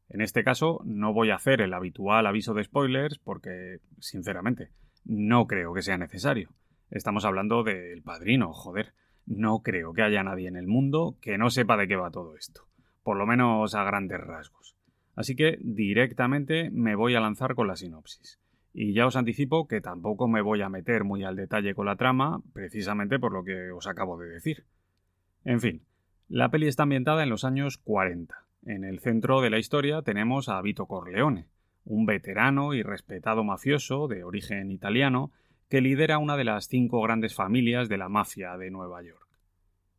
En 0.10 0.22
este 0.22 0.44
caso 0.44 0.80
no 0.86 1.12
voy 1.12 1.32
a 1.32 1.38
hacer 1.38 1.62
el 1.62 1.74
habitual 1.74 2.28
aviso 2.28 2.54
de 2.54 2.64
spoilers 2.64 3.18
porque, 3.18 3.80
sinceramente, 3.98 4.70
no 5.06 5.48
creo 5.48 5.74
que 5.74 5.82
sea 5.82 5.98
necesario. 5.98 6.52
Estamos 6.92 7.26
hablando 7.26 7.64
del 7.64 8.04
padrino, 8.04 8.54
joder. 8.54 8.94
No 9.26 9.64
creo 9.64 9.94
que 9.94 10.04
haya 10.04 10.22
nadie 10.22 10.48
en 10.48 10.56
el 10.56 10.68
mundo 10.68 11.18
que 11.20 11.40
no 11.40 11.50
sepa 11.50 11.78
de 11.78 11.88
qué 11.88 11.96
va 11.96 12.12
todo 12.12 12.38
esto, 12.38 12.68
por 13.02 13.18
lo 13.18 13.26
menos 13.26 13.74
a 13.74 13.84
grandes 13.86 14.22
rasgos. 14.22 14.76
Así 15.16 15.36
que 15.36 15.58
directamente 15.62 16.70
me 16.70 16.94
voy 16.94 17.16
a 17.16 17.22
lanzar 17.22 17.56
con 17.56 17.68
la 17.68 17.76
sinopsis. 17.76 18.40
Y 18.74 18.94
ya 18.94 19.06
os 19.06 19.16
anticipo 19.16 19.68
que 19.68 19.82
tampoco 19.82 20.28
me 20.28 20.42
voy 20.42 20.62
a 20.64 20.70
meter 20.70 21.04
muy 21.04 21.24
al 21.24 21.36
detalle 21.36 21.76
con 21.76 21.86
la 21.86 21.96
trama, 21.96 22.42
precisamente 22.54 23.20
por 23.20 23.32
lo 23.32 23.44
que 23.44 23.70
os 23.70 23.86
acabo 23.86 24.18
de 24.18 24.28
decir. 24.28 24.66
En 25.46 25.62
fin, 25.62 25.84
la 26.28 26.50
peli 26.50 26.68
está 26.68 26.84
ambientada 26.84 27.22
en 27.22 27.30
los 27.30 27.44
años 27.46 27.78
40. 27.78 28.36
En 28.66 28.84
el 28.84 29.00
centro 29.00 29.42
de 29.42 29.52
la 29.52 29.60
historia 29.60 30.02
tenemos 30.02 30.50
a 30.50 30.60
Vito 30.64 30.88
Corleone, 30.88 31.48
un 31.86 32.08
veterano 32.08 32.74
y 32.74 32.82
respetado 32.82 33.44
mafioso 33.44 34.08
de 34.08 34.24
origen 34.24 34.72
italiano 34.72 35.32
que 35.70 35.82
lidera 35.82 36.18
una 36.18 36.36
de 36.36 36.46
las 36.46 36.68
cinco 36.68 37.02
grandes 37.02 37.36
familias 37.36 37.90
de 37.90 37.98
la 37.98 38.10
mafia 38.10 38.58
de 38.58 38.72
Nueva 38.72 39.04
York. 39.04 39.28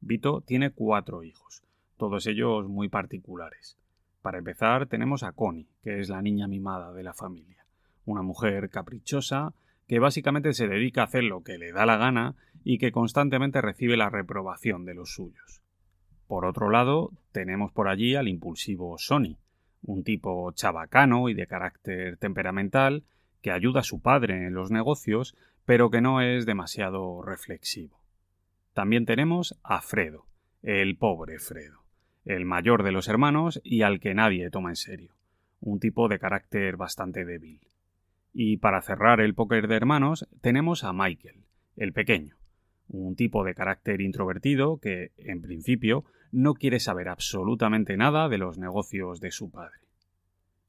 Vito 0.01 0.41
tiene 0.41 0.71
cuatro 0.71 1.23
hijos, 1.23 1.63
todos 1.97 2.27
ellos 2.27 2.67
muy 2.69 2.89
particulares. 2.89 3.79
Para 4.21 4.39
empezar 4.39 4.87
tenemos 4.87 5.23
a 5.23 5.33
Connie, 5.33 5.69
que 5.83 6.01
es 6.01 6.09
la 6.09 6.23
niña 6.23 6.49
mimada 6.49 6.93
de 6.93 7.03
la 7.05 7.13
familia 7.13 7.64
una 8.05 8.23
mujer 8.23 8.71
caprichosa 8.71 9.55
que 9.87 9.99
básicamente 9.99 10.53
se 10.55 10.69
dedica 10.69 11.03
a 11.03 11.05
hacer 11.05 11.25
lo 11.25 11.43
que 11.43 11.59
le 11.59 11.73
da 11.73 11.87
la 11.87 11.97
gana 11.97 12.37
y 12.63 12.79
que 12.79 12.93
constantemente 12.93 13.61
recibe 13.61 13.97
la 13.97 14.11
reprobación 14.11 14.85
de 14.85 14.95
los 14.95 15.15
suyos. 15.15 15.63
Por 16.27 16.47
otro 16.47 16.71
lado, 16.71 17.13
tenemos 17.33 17.71
por 17.73 17.89
allí 17.89 18.15
al 18.15 18.29
impulsivo 18.29 18.97
Sonny, 18.99 19.39
un 19.83 20.03
tipo 20.05 20.51
chabacano 20.53 21.29
y 21.29 21.35
de 21.35 21.47
carácter 21.47 22.17
temperamental 22.17 23.05
que 23.43 23.51
ayuda 23.51 23.81
a 23.81 23.85
su 23.85 24.01
padre 24.01 24.47
en 24.47 24.55
los 24.55 24.71
negocios, 24.71 25.37
pero 25.67 25.91
que 25.91 26.01
no 26.01 26.23
es 26.23 26.47
demasiado 26.47 27.23
reflexivo. 27.23 28.01
También 28.73 29.05
tenemos 29.05 29.59
a 29.63 29.83
Fredo, 29.83 30.27
el 30.63 30.97
pobre 30.97 31.39
Fredo, 31.39 31.85
el 32.25 32.47
mayor 32.47 32.83
de 32.83 32.93
los 32.93 33.09
hermanos 33.09 33.61
y 33.63 33.83
al 33.83 34.01
que 34.01 34.15
nadie 34.15 34.51
toma 34.51 34.71
en 34.71 34.77
serio, 34.77 35.15
un 35.61 35.79
tipo 35.79 36.09
de 36.09 36.19
carácter 36.19 36.79
bastante 36.79 37.27
débil. 37.27 37.61
Y 38.37 38.57
para 38.57 38.83
cerrar 38.83 39.21
el 39.21 39.35
póker 39.35 39.69
de 39.69 39.77
hermanos 39.77 40.29
tenemos 40.41 40.83
a 40.83 40.93
Michael, 40.93 41.45
el 41.77 41.93
pequeño, 41.93 42.35
un 42.89 43.15
tipo 43.15 43.45
de 43.45 43.55
carácter 43.55 44.01
introvertido 44.01 44.79
que, 44.79 45.13
en 45.19 45.41
principio, 45.41 46.05
no 46.33 46.55
quiere 46.55 46.81
saber 46.81 47.09
absolutamente 47.09 47.97
nada 47.97 48.29
de 48.29 48.39
los 48.39 48.59
negocios 48.59 49.21
de 49.21 49.31
su 49.31 49.53
padre. 49.53 49.79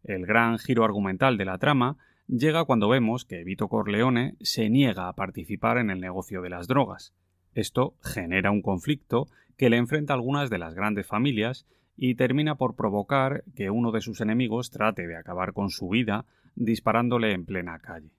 El 0.03 0.27
gran 0.27 0.59
giro 0.59 0.85
argumental 0.85 1.37
de 1.37 1.45
la 1.45 1.57
trama 1.57 1.97
llega 2.27 2.65
cuando 2.65 2.87
vemos 2.87 3.25
que 3.25 3.43
Vito 3.43 3.67
Corleone 3.67 4.35
se 4.41 4.69
niega 4.69 5.07
a 5.07 5.13
participar 5.13 5.79
en 5.79 5.89
el 5.89 5.99
negocio 5.99 6.43
de 6.43 6.51
las 6.51 6.67
drogas. 6.67 7.15
Esto 7.55 7.95
genera 8.03 8.51
un 8.51 8.61
conflicto 8.61 9.27
que 9.57 9.71
le 9.71 9.77
enfrenta 9.77 10.13
a 10.13 10.17
algunas 10.17 10.51
de 10.51 10.59
las 10.59 10.75
grandes 10.75 11.07
familias 11.07 11.65
y 11.97 12.13
termina 12.13 12.55
por 12.55 12.75
provocar 12.75 13.43
que 13.55 13.71
uno 13.71 13.91
de 13.91 14.01
sus 14.01 14.21
enemigos 14.21 14.69
trate 14.69 15.07
de 15.07 15.15
acabar 15.15 15.53
con 15.53 15.71
su 15.71 15.89
vida 15.89 16.25
disparándole 16.55 17.33
en 17.33 17.45
plena 17.45 17.79
calle, 17.79 18.11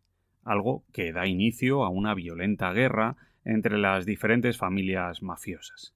algo 0.44 0.84
que 0.92 1.12
da 1.12 1.26
inicio 1.26 1.84
a 1.84 1.88
una 1.88 2.14
violenta 2.14 2.72
guerra 2.72 3.16
entre 3.44 3.78
las 3.78 4.06
diferentes 4.06 4.58
familias 4.58 5.22
mafiosas. 5.22 5.94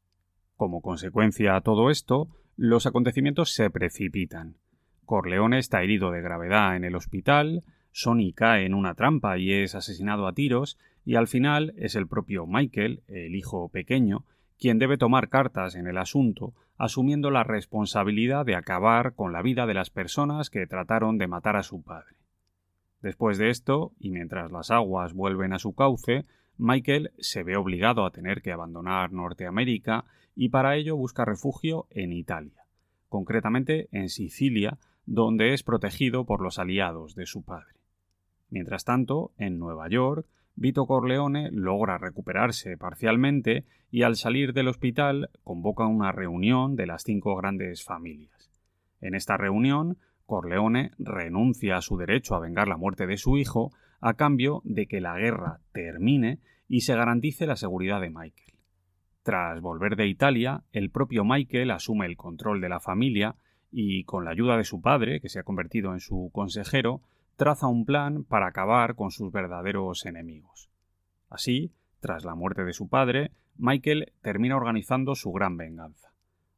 Como 0.57 0.81
consecuencia 0.83 1.57
a 1.57 1.61
todo 1.61 1.91
esto, 1.91 2.29
los 2.57 2.87
acontecimientos 2.87 3.53
se 3.53 3.71
precipitan. 3.71 4.57
Corleone 5.05 5.59
está 5.59 5.83
herido 5.83 6.11
de 6.11 6.21
gravedad 6.21 6.77
en 6.77 6.85
el 6.85 6.95
hospital, 6.95 7.63
Sonny 7.93 8.33
cae 8.33 8.67
en 8.67 8.75
una 8.75 8.95
trampa 8.95 9.39
y 9.39 9.53
es 9.53 9.75
asesinado 9.75 10.27
a 10.27 10.33
tiros, 10.33 10.79
y 11.05 11.17
al 11.17 11.27
final 11.27 11.73
es 11.77 11.97
el 11.97 12.07
propio 12.07 12.47
Michael, 12.47 13.03
el 13.09 13.35
hijo 13.35 13.69
pequeño, 13.71 14.25
quien 14.59 14.79
debe 14.79 14.99
tomar 14.99 15.29
cartas 15.29 15.75
en 15.75 15.87
el 15.87 15.97
asunto, 15.99 16.55
asumiendo 16.77 17.31
la 17.31 17.43
responsabilidad 17.43 18.45
de 18.47 18.55
acabar 18.55 19.15
con 19.15 19.33
la 19.33 19.43
vida 19.43 19.67
de 19.67 19.75
las 19.75 19.91
personas 19.91 20.51
que 20.51 20.67
trataron 20.67 21.19
de 21.19 21.27
matar 21.27 21.57
a 21.57 21.63
su 21.63 21.83
padre. 21.83 22.20
Después 23.03 23.39
de 23.39 23.51
esto, 23.51 23.93
y 23.99 24.11
mientras 24.11 24.53
las 24.53 24.71
aguas 24.71 25.15
vuelven 25.15 25.53
a 25.53 25.59
su 25.59 25.75
cauce, 25.75 26.27
Michael 26.59 27.13
se 27.19 27.43
ve 27.43 27.57
obligado 27.57 28.05
a 28.05 28.11
tener 28.11 28.43
que 28.43 28.53
abandonar 28.53 29.13
Norteamérica 29.13 30.05
y 30.35 30.51
para 30.51 30.77
ello 30.77 30.97
busca 30.97 31.25
refugio 31.25 31.87
en 31.91 32.13
Italia, 32.13 32.65
concretamente 33.09 33.89
en 33.93 34.11
Sicilia, 34.11 34.79
donde 35.07 35.55
es 35.55 35.63
protegido 35.63 36.27
por 36.27 36.43
los 36.43 36.59
aliados 36.59 37.15
de 37.15 37.25
su 37.25 37.43
padre. 37.43 37.81
Mientras 38.51 38.85
tanto, 38.85 39.33
en 39.39 39.59
Nueva 39.59 39.89
York, 39.89 40.27
Vito 40.55 40.87
Corleone 40.87 41.51
logra 41.51 41.97
recuperarse 41.97 42.77
parcialmente 42.77 43.65
y 43.91 44.03
al 44.03 44.17
salir 44.17 44.53
del 44.53 44.69
hospital 44.69 45.31
convoca 45.43 45.87
una 45.87 46.13
reunión 46.13 46.77
de 46.77 46.87
las 46.87 47.03
cinco 47.03 47.35
grandes 47.37 47.83
familias. 47.83 48.51
En 49.01 49.15
esta 49.15 49.39
reunión, 49.39 49.97
Corleone 50.31 50.93
renuncia 50.97 51.77
a 51.77 51.83
su 51.83 51.97
derecho 51.97 52.37
a 52.37 52.39
vengar 52.39 52.69
la 52.69 52.77
muerte 52.77 53.09
de 53.09 53.17
su 53.17 53.37
hijo 53.37 53.73
a 54.01 54.15
cambio 54.15 54.63
de 54.65 54.87
que 54.87 55.01
la 55.01 55.19
guerra 55.19 55.59
termine 55.73 56.39
y 56.69 56.83
se 56.83 56.95
garantice 56.95 57.49
la 57.49 57.57
seguridad 57.57 58.01
de 58.01 58.11
Michael. 58.11 58.55
Tras 59.25 59.61
volver 59.61 59.97
de 59.97 60.07
Italia, 60.07 60.63
el 60.71 60.91
propio 60.91 61.25
Michael 61.25 61.73
asume 61.73 62.07
el 62.07 62.17
control 62.17 62.61
de 62.61 62.69
la 62.69 62.79
familia 62.79 63.35
y, 63.73 64.05
con 64.05 64.25
la 64.25 64.31
ayuda 64.31 64.57
de 64.57 64.63
su 64.63 64.81
padre, 64.81 65.21
que 65.21 65.29
se 65.29 65.41
ha 65.41 65.43
convertido 65.43 65.93
en 65.95 65.99
su 65.99 66.31
consejero, 66.33 67.03
traza 67.35 67.67
un 67.67 67.85
plan 67.85 68.23
para 68.23 68.47
acabar 68.47 68.95
con 68.95 69.11
sus 69.11 69.33
verdaderos 69.33 70.07
enemigos. 70.07 70.71
Así, 71.29 71.73
tras 71.99 72.25
la 72.25 72.37
muerte 72.37 72.65
de 72.65 72.73
su 72.73 72.89
padre, 72.89 73.33
Michael 73.57 74.13
termina 74.23 74.57
organizando 74.57 75.17
su 75.17 75.33
gran 75.33 75.57
venganza. 75.57 76.13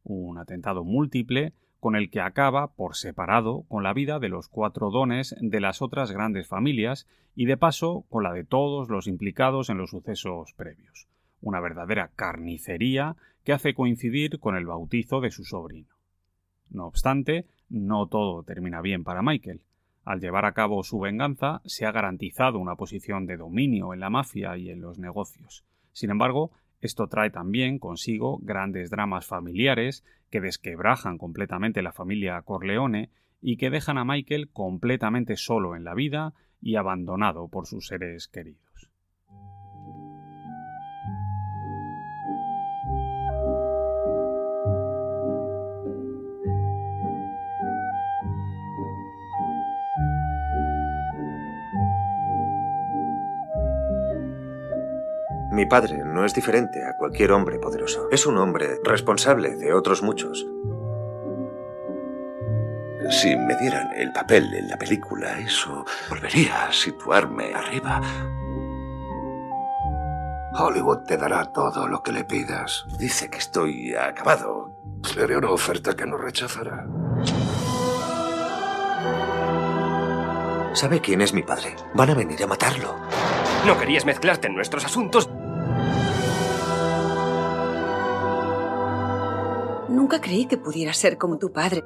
Un 0.05 0.37
atentado 0.37 0.85
múltiple 0.85 1.55
con 1.83 1.97
el 1.97 2.11
que 2.11 2.21
acaba 2.21 2.69
por 2.69 2.95
separado 2.95 3.65
con 3.67 3.83
la 3.83 3.93
vida 3.93 4.21
de 4.21 4.29
los 4.29 4.47
cuatro 4.47 4.93
dones 4.93 5.35
de 5.41 5.59
las 5.59 5.83
otras 5.83 6.12
grandes 6.12 6.47
familias 6.47 7.09
y 7.35 7.47
de 7.47 7.57
paso 7.57 8.05
con 8.09 8.23
la 8.23 8.33
de 8.33 8.45
todos 8.45 8.89
los 8.89 9.09
implicados 9.09 9.69
en 9.69 9.79
los 9.79 9.91
sucesos 9.91 10.53
previos. 10.53 11.09
Una 11.41 11.59
verdadera 11.59 12.12
carnicería 12.15 13.17
que 13.43 13.53
hace 13.53 13.75
coincidir 13.75 14.39
con 14.39 14.55
el 14.55 14.65
bautizo 14.65 15.21
de 15.21 15.33
su 15.33 15.43
sobrino. 15.43 15.97
No 16.71 16.87
obstante, 16.87 17.47
no 17.69 18.07
todo 18.07 18.45
termina 18.45 18.81
bien 18.81 19.03
para 19.03 19.23
Michael. 19.23 19.62
Al 20.05 20.21
llevar 20.21 20.45
a 20.45 20.53
cabo 20.53 20.85
su 20.85 21.01
venganza, 21.01 21.62
se 21.65 21.85
ha 21.85 21.91
garantizado 21.91 22.61
una 22.61 22.77
posición 22.77 23.27
de 23.27 23.39
dominio 23.39 23.93
en 23.93 23.99
la 23.99 24.09
mafia 24.09 24.57
y 24.57 24.71
en 24.71 24.81
los 24.81 25.01
negocios. 25.01 25.65
Sin 25.91 26.11
embargo, 26.11 26.53
esto 26.83 27.07
trae 27.07 27.31
también 27.31 27.79
consigo 27.79 28.39
grandes 28.43 28.91
dramas 28.91 29.25
familiares 29.25 30.05
que 30.31 30.41
desquebrajan 30.41 31.17
completamente 31.17 31.81
la 31.81 31.93
familia 31.93 32.43
Corleone 32.43 33.11
y 33.41 33.57
que 33.57 33.71
dejan 33.71 33.99
a 33.99 34.05
Michael 34.05 34.51
completamente 34.53 35.37
solo 35.37 35.77
en 35.77 35.85
la 35.85 35.95
vida 35.95 36.35
y 36.61 36.75
abandonado 36.75 37.49
por 37.49 37.67
sus 37.67 37.87
seres 37.87 38.27
queridos. 38.27 38.72
Mi 55.62 55.66
padre 55.66 56.02
no 56.04 56.25
es 56.25 56.35
diferente 56.35 56.85
a 56.85 56.97
cualquier 56.97 57.31
hombre 57.31 57.61
poderoso. 57.61 58.09
Es 58.11 58.26
un 58.26 58.37
hombre 58.37 58.81
responsable 58.83 59.55
de 59.55 59.72
otros 59.72 60.03
muchos. 60.03 60.44
Si 63.11 63.37
me 63.37 63.55
dieran 63.55 63.92
el 63.94 64.11
papel 64.11 64.53
en 64.55 64.68
la 64.68 64.77
película, 64.77 65.38
eso 65.38 65.85
volvería 66.11 66.64
a 66.64 66.72
situarme 66.72 67.55
arriba. 67.55 68.01
Hollywood 70.59 71.05
te 71.07 71.16
dará 71.16 71.44
todo 71.44 71.87
lo 71.87 72.03
que 72.03 72.11
le 72.11 72.25
pidas. 72.25 72.85
Dice 72.98 73.31
que 73.31 73.38
estoy 73.38 73.94
acabado. 73.94 74.72
Le 75.14 75.22
haré 75.22 75.37
una 75.37 75.53
oferta 75.53 75.94
que 75.94 76.07
no 76.07 76.16
rechazará. 76.16 76.88
¿Sabe 80.72 81.01
quién 81.01 81.20
es 81.20 81.33
mi 81.33 81.44
padre? 81.44 81.77
Van 81.94 82.11
a 82.11 82.14
venir 82.14 82.42
a 82.42 82.48
matarlo. 82.48 82.96
No 83.64 83.79
querías 83.79 84.05
mezclarte 84.05 84.48
en 84.48 84.57
nuestros 84.57 84.85
asuntos. 84.85 85.31
Nunca 90.03 90.21
creí 90.21 90.47
que 90.47 90.59
pudiera 90.59 90.93
ser 90.93 91.17
como 91.17 91.38
tu 91.38 91.53
padre. 91.53 91.85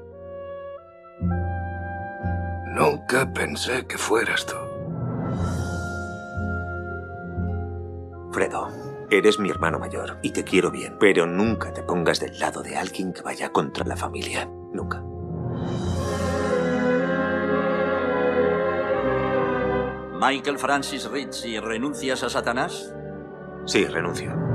Nunca 2.75 3.31
pensé 3.31 3.87
que 3.87 3.99
fueras 3.99 4.47
tú. 4.47 4.55
Fredo, 8.33 8.71
eres 9.11 9.39
mi 9.39 9.51
hermano 9.51 9.79
mayor 9.79 10.19
y 10.23 10.31
te 10.31 10.45
quiero 10.45 10.71
bien, 10.71 10.97
pero 10.99 11.27
nunca 11.27 11.75
te 11.75 11.83
pongas 11.83 12.19
del 12.19 12.39
lado 12.39 12.63
de 12.63 12.79
alguien 12.79 13.13
que 13.13 13.21
vaya 13.21 13.51
contra 13.53 13.85
la 13.85 13.97
familia. 13.97 14.49
Nunca. 14.73 15.03
Michael 20.19 20.59
Francis 20.59 21.11
Ritchie, 21.11 21.61
¿renuncias 21.61 22.23
a 22.23 22.31
Satanás? 22.31 22.95
Sí, 23.67 23.85
renuncio. 23.85 24.46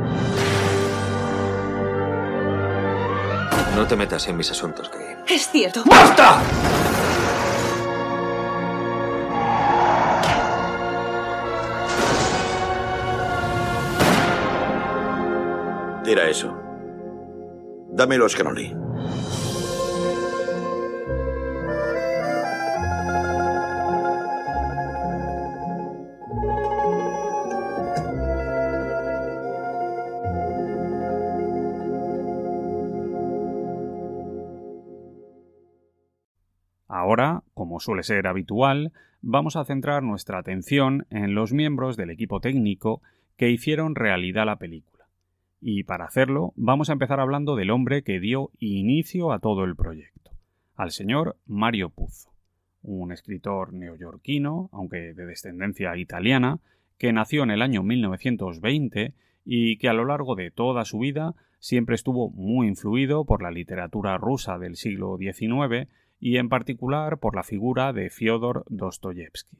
No 3.81 3.87
te 3.87 3.95
metas 3.95 4.27
en 4.27 4.37
mis 4.37 4.51
asuntos, 4.51 4.89
Kay. 4.89 5.17
Es 5.27 5.49
cierto. 5.49 5.81
¡Basta! 5.87 6.39
Tira 16.03 16.29
eso. 16.29 16.55
Dame 17.89 18.19
los 18.19 18.35
cannoli. 18.35 18.71
Ahora, 36.93 37.43
como 37.53 37.79
suele 37.79 38.03
ser 38.03 38.27
habitual, 38.27 38.91
vamos 39.21 39.55
a 39.55 39.63
centrar 39.63 40.03
nuestra 40.03 40.39
atención 40.39 41.07
en 41.09 41.33
los 41.35 41.53
miembros 41.53 41.95
del 41.95 42.09
equipo 42.09 42.41
técnico 42.41 43.01
que 43.37 43.49
hicieron 43.49 43.95
realidad 43.95 44.45
la 44.45 44.57
película. 44.57 45.05
Y 45.61 45.83
para 45.83 46.03
hacerlo, 46.03 46.51
vamos 46.57 46.89
a 46.89 46.93
empezar 46.93 47.21
hablando 47.21 47.55
del 47.55 47.71
hombre 47.71 48.03
que 48.03 48.19
dio 48.19 48.51
inicio 48.59 49.31
a 49.31 49.39
todo 49.39 49.63
el 49.63 49.77
proyecto, 49.77 50.31
al 50.75 50.91
señor 50.91 51.37
Mario 51.45 51.91
Puzo, 51.91 52.33
un 52.81 53.13
escritor 53.13 53.71
neoyorquino, 53.71 54.69
aunque 54.73 55.13
de 55.13 55.25
descendencia 55.25 55.95
italiana, 55.95 56.59
que 56.97 57.13
nació 57.13 57.43
en 57.43 57.51
el 57.51 57.61
año 57.61 57.83
1920 57.83 59.13
y 59.45 59.77
que 59.77 59.87
a 59.87 59.93
lo 59.93 60.03
largo 60.03 60.35
de 60.35 60.51
toda 60.51 60.83
su 60.83 60.99
vida 60.99 61.35
siempre 61.57 61.95
estuvo 61.95 62.29
muy 62.31 62.67
influido 62.67 63.23
por 63.23 63.41
la 63.41 63.51
literatura 63.51 64.17
rusa 64.17 64.57
del 64.59 64.75
siglo 64.75 65.15
XIX 65.17 65.87
y 66.21 66.37
en 66.37 66.49
particular 66.49 67.17
por 67.17 67.35
la 67.35 67.41
figura 67.41 67.91
de 67.93 68.11
Fyodor 68.11 68.63
Dostoyevsky. 68.69 69.57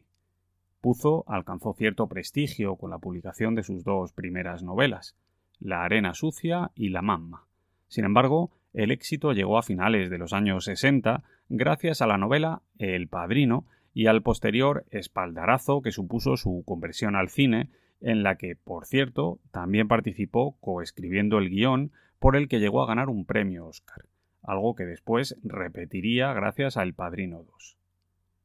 Puzo 0.80 1.26
alcanzó 1.28 1.74
cierto 1.74 2.08
prestigio 2.08 2.76
con 2.76 2.92
la 2.92 3.00
publicación 3.00 3.56
de 3.56 3.64
sus 3.64 3.84
dos 3.84 4.14
primeras 4.14 4.62
novelas, 4.62 5.16
La 5.60 5.84
arena 5.84 6.14
sucia 6.14 6.72
y 6.76 6.90
La 6.90 7.02
mamma. 7.02 7.48
Sin 7.88 8.06
embargo, 8.06 8.52
el 8.74 8.92
éxito 8.92 9.34
llegó 9.34 9.58
a 9.58 9.64
finales 9.64 10.12
de 10.12 10.20
los 10.20 10.34
años 10.34 10.66
60 10.66 11.24
gracias 11.50 12.02
a 12.02 12.08
la 12.08 12.20
novela 12.20 12.62
El 12.78 13.08
Padrino 13.08 13.66
y 13.94 14.06
al 14.06 14.22
posterior 14.22 14.86
espaldarazo 14.92 15.82
que 15.82 15.92
supuso 15.92 16.38
su 16.38 16.64
conversión 16.66 17.16
al 17.16 17.30
cine, 17.30 17.70
en 18.02 18.22
la 18.22 18.36
que, 18.36 18.56
por 18.56 18.86
cierto, 18.86 19.40
también 19.52 19.88
participó 19.88 20.58
coescribiendo 20.62 21.40
el 21.40 21.50
guion 21.50 21.92
por 22.20 22.36
el 22.36 22.48
que 22.48 22.60
llegó 22.60 22.84
a 22.84 22.88
ganar 22.88 23.10
un 23.10 23.26
premio 23.26 23.66
Oscar 23.66 24.06
algo 24.44 24.76
que 24.76 24.86
después 24.86 25.38
repetiría 25.44 26.34
gracias 26.34 26.78
a 26.78 26.84
El 26.84 26.94
Padrino 26.94 27.44
2. 27.44 27.78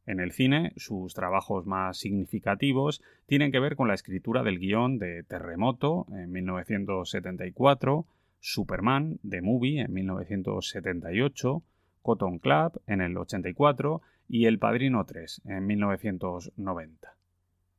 En 0.06 0.20
el 0.20 0.30
cine, 0.30 0.72
sus 0.76 1.14
trabajos 1.14 1.66
más 1.66 1.98
significativos 1.98 3.02
tienen 3.26 3.50
que 3.50 3.58
ver 3.58 3.74
con 3.74 3.88
la 3.88 3.94
escritura 3.94 4.44
del 4.44 4.60
guion 4.60 4.98
de 4.98 5.24
Terremoto 5.24 6.06
en 6.10 6.30
1974, 6.30 8.06
Superman 8.38 9.18
de 9.22 9.42
Movie 9.42 9.80
en 9.80 9.92
1978, 9.92 11.62
Cotton 12.02 12.38
Club 12.38 12.80
en 12.86 13.00
el 13.00 13.16
84 13.16 14.00
y 14.28 14.46
El 14.46 14.60
Padrino 14.60 15.04
3 15.04 15.42
en 15.46 15.66
1990. 15.66 17.16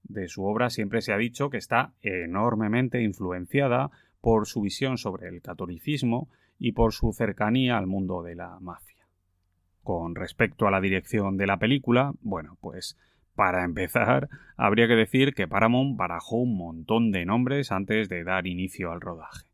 De 0.03 0.27
su 0.27 0.43
obra 0.43 0.69
siempre 0.69 1.01
se 1.01 1.13
ha 1.13 1.17
dicho 1.17 1.49
que 1.49 1.57
está 1.57 1.93
enormemente 2.01 3.01
influenciada 3.01 3.89
por 4.19 4.47
su 4.47 4.61
visión 4.61 4.97
sobre 4.97 5.29
el 5.29 5.41
catolicismo 5.41 6.29
y 6.59 6.71
por 6.71 6.93
su 6.93 7.13
cercanía 7.13 7.77
al 7.77 7.87
mundo 7.87 8.23
de 8.23 8.35
la 8.35 8.59
mafia. 8.59 9.07
Con 9.83 10.15
respecto 10.15 10.67
a 10.67 10.71
la 10.71 10.81
dirección 10.81 11.37
de 11.37 11.47
la 11.47 11.57
película, 11.57 12.13
bueno, 12.21 12.57
pues 12.61 12.97
Para 13.37 13.63
empezar, 13.63 14.29
habría 14.55 14.87
que 14.87 14.95
decir 14.95 15.35
que 15.35 15.47
Paramount 15.47 15.95
barajó 15.95 16.37
un 16.37 16.57
montón 16.57 17.11
de 17.11 17.23
nombres 17.23 17.71
antes 17.71 18.09
de 18.09 18.23
dar 18.23 18.47
inicio 18.47 18.91
al 18.91 18.99
rodaje. 18.99 19.45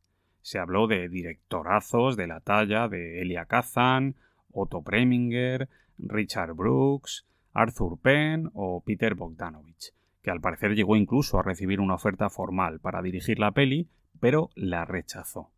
Se 0.42 0.58
habló 0.58 0.88
de 0.88 1.10
directorazos 1.10 2.16
de 2.16 2.28
la 2.28 2.40
talla 2.40 2.88
de 2.88 3.22
Elia 3.22 3.44
Kazan, 3.44 4.16
Otto 4.54 4.82
Preminger, 4.84 5.68
Richard 5.98 6.54
Brooks, 6.54 7.26
Arthur 7.52 8.00
Penn 8.00 8.52
o 8.54 8.82
Peter 8.86 9.16
Bogdanovich, 9.16 9.94
que 10.22 10.32
al 10.32 10.40
parecer 10.40 10.76
llegó 10.76 10.96
incluso 10.96 11.38
a 11.38 11.44
recibir 11.44 11.82
una 11.82 11.96
oferta 11.96 12.30
formal 12.30 12.80
para 12.80 13.02
dirigir 13.02 13.38
la 13.38 13.52
peli, 13.52 13.90
pero 14.22 14.50
la 14.56 14.86
rechazó. 14.86 15.50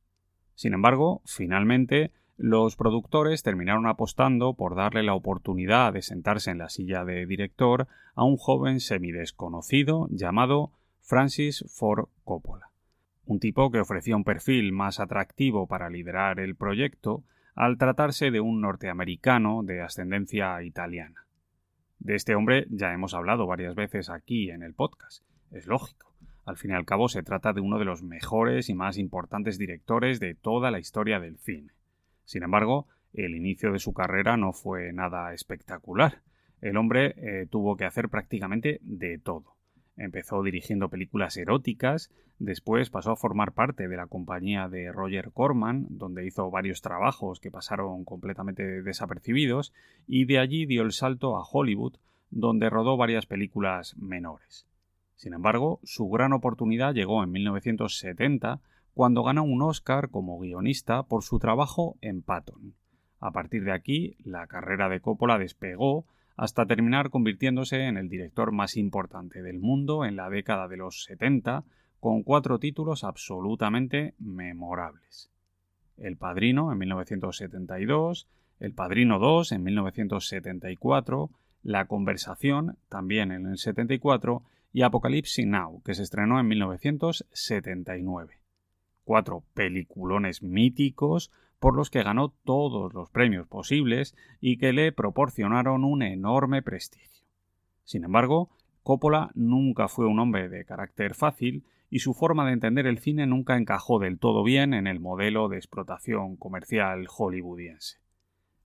Sin 0.55 0.73
embargo, 0.73 1.21
finalmente 1.25 2.11
los 2.37 2.75
productores 2.75 3.43
terminaron 3.43 3.87
apostando 3.87 4.55
por 4.55 4.75
darle 4.75 5.03
la 5.03 5.13
oportunidad 5.13 5.93
de 5.93 6.01
sentarse 6.01 6.51
en 6.51 6.57
la 6.57 6.69
silla 6.69 7.05
de 7.05 7.25
director 7.25 7.87
a 8.13 8.23
un 8.23 8.37
joven 8.37 8.79
semidesconocido 8.79 10.07
llamado 10.09 10.71
Francis 11.01 11.63
Ford 11.69 12.07
Coppola, 12.23 12.71
un 13.25 13.39
tipo 13.39 13.71
que 13.71 13.79
ofrecía 13.79 14.15
un 14.15 14.23
perfil 14.23 14.73
más 14.73 14.99
atractivo 14.99 15.67
para 15.67 15.89
liderar 15.89 16.39
el 16.39 16.55
proyecto 16.55 17.23
al 17.53 17.77
tratarse 17.77 18.31
de 18.31 18.41
un 18.41 18.59
norteamericano 18.59 19.63
de 19.63 19.81
ascendencia 19.81 20.61
italiana. 20.63 21.25
De 21.99 22.15
este 22.15 22.35
hombre 22.35 22.67
ya 22.69 22.91
hemos 22.91 23.13
hablado 23.13 23.47
varias 23.47 23.75
veces 23.75 24.09
aquí 24.09 24.49
en 24.49 24.61
el 24.61 24.73
podcast. 24.73 25.23
Es 25.51 25.67
lógico. 25.67 26.14
Al 26.45 26.57
fin 26.57 26.71
y 26.71 26.73
al 26.75 26.85
cabo 26.85 27.09
se 27.09 27.23
trata 27.23 27.53
de 27.53 27.61
uno 27.61 27.79
de 27.79 27.85
los 27.85 28.03
mejores 28.03 28.69
y 28.69 28.75
más 28.75 28.97
importantes 28.99 29.57
directores 29.57 30.19
de 30.19 30.35
toda 30.35 30.69
la 30.69 30.79
historia 30.79 31.19
del 31.19 31.37
cine. 31.39 31.71
Sin 32.23 32.43
embargo, 32.43 32.87
el 33.13 33.35
inicio 33.35 33.71
de 33.71 33.79
su 33.79 33.93
carrera 33.93 34.37
no 34.37 34.53
fue 34.53 34.93
nada 34.93 35.33
espectacular. 35.33 36.21
El 36.61 36.77
hombre 36.77 37.15
eh, 37.17 37.47
tuvo 37.49 37.75
que 37.75 37.85
hacer 37.85 38.09
prácticamente 38.09 38.79
de 38.83 39.17
todo. 39.17 39.55
Empezó 39.97 40.43
dirigiendo 40.43 40.89
películas 40.89 41.37
eróticas, 41.37 42.11
después 42.37 42.89
pasó 42.89 43.11
a 43.11 43.15
formar 43.15 43.53
parte 43.53 43.87
de 43.87 43.95
la 43.95 44.07
compañía 44.07 44.67
de 44.67 44.91
Roger 44.91 45.31
Corman, 45.31 45.87
donde 45.89 46.27
hizo 46.27 46.51
varios 46.51 46.81
trabajos 46.81 47.39
que 47.39 47.49
pasaron 47.49 48.03
completamente 48.03 48.83
desapercibidos, 48.83 49.73
y 50.05 50.25
de 50.25 50.39
allí 50.39 50.65
dio 50.65 50.83
el 50.83 50.91
salto 50.91 51.37
a 51.37 51.43
Hollywood, 51.43 51.95
donde 52.29 52.69
rodó 52.69 52.97
varias 52.97 53.25
películas 53.25 53.95
menores. 53.97 54.67
Sin 55.15 55.33
embargo, 55.33 55.79
su 55.83 56.09
gran 56.09 56.33
oportunidad 56.33 56.93
llegó 56.93 57.23
en 57.23 57.31
1970 57.31 58.61
cuando 58.93 59.23
ganó 59.23 59.43
un 59.43 59.61
Oscar 59.61 60.09
como 60.09 60.39
guionista 60.39 61.03
por 61.03 61.23
su 61.23 61.39
trabajo 61.39 61.97
en 62.01 62.21
Patton. 62.21 62.75
A 63.19 63.31
partir 63.31 63.63
de 63.63 63.71
aquí, 63.71 64.17
la 64.23 64.47
carrera 64.47 64.89
de 64.89 64.99
Coppola 64.99 65.37
despegó 65.37 66.05
hasta 66.37 66.65
terminar 66.65 67.09
convirtiéndose 67.09 67.87
en 67.87 67.97
el 67.97 68.09
director 68.09 68.51
más 68.51 68.75
importante 68.77 69.41
del 69.41 69.59
mundo 69.59 70.05
en 70.05 70.15
la 70.15 70.29
década 70.29 70.67
de 70.67 70.77
los 70.77 71.03
70, 71.05 71.63
con 71.99 72.23
cuatro 72.23 72.59
títulos 72.59 73.03
absolutamente 73.03 74.15
memorables. 74.19 75.31
El 75.97 76.17
Padrino 76.17 76.71
en 76.71 76.77
1972, 76.77 78.27
El 78.59 78.73
Padrino 78.73 79.17
2 79.17 79.53
en 79.53 79.63
1974, 79.63 81.29
La 81.63 81.85
Conversación 81.85 82.77
también 82.89 83.31
en 83.31 83.45
el 83.45 83.57
74 83.57 84.43
y 84.75 84.81
Apocalipsis 84.81 85.47
Now, 85.47 85.81
que 85.83 85.93
se 85.93 86.03
estrenó 86.03 86.37
en 86.37 86.49
1979 86.49 88.41
cuatro 89.05 89.45
peliculones 89.53 90.43
míticos 90.43 91.31
por 91.59 91.77
los 91.77 91.89
que 91.89 92.03
ganó 92.03 92.33
todos 92.43 92.93
los 92.93 93.09
premios 93.09 93.47
posibles 93.47 94.17
y 94.41 94.57
que 94.57 94.73
le 94.73 94.91
proporcionaron 94.91 95.85
un 95.85 96.01
enorme 96.03 96.61
prestigio. 96.61 97.25
Sin 97.85 98.03
embargo, 98.03 98.49
Coppola 98.83 99.31
nunca 99.33 99.87
fue 99.87 100.07
un 100.07 100.19
hombre 100.19 100.49
de 100.49 100.65
carácter 100.65 101.15
fácil 101.15 101.63
y 101.89 101.99
su 101.99 102.13
forma 102.13 102.45
de 102.45 102.51
entender 102.51 102.85
el 102.85 102.99
cine 102.99 103.25
nunca 103.27 103.55
encajó 103.55 103.97
del 103.99 104.19
todo 104.19 104.43
bien 104.43 104.73
en 104.73 104.87
el 104.87 104.99
modelo 104.99 105.47
de 105.47 105.55
explotación 105.55 106.35
comercial 106.35 107.07
hollywoodiense. 107.07 107.99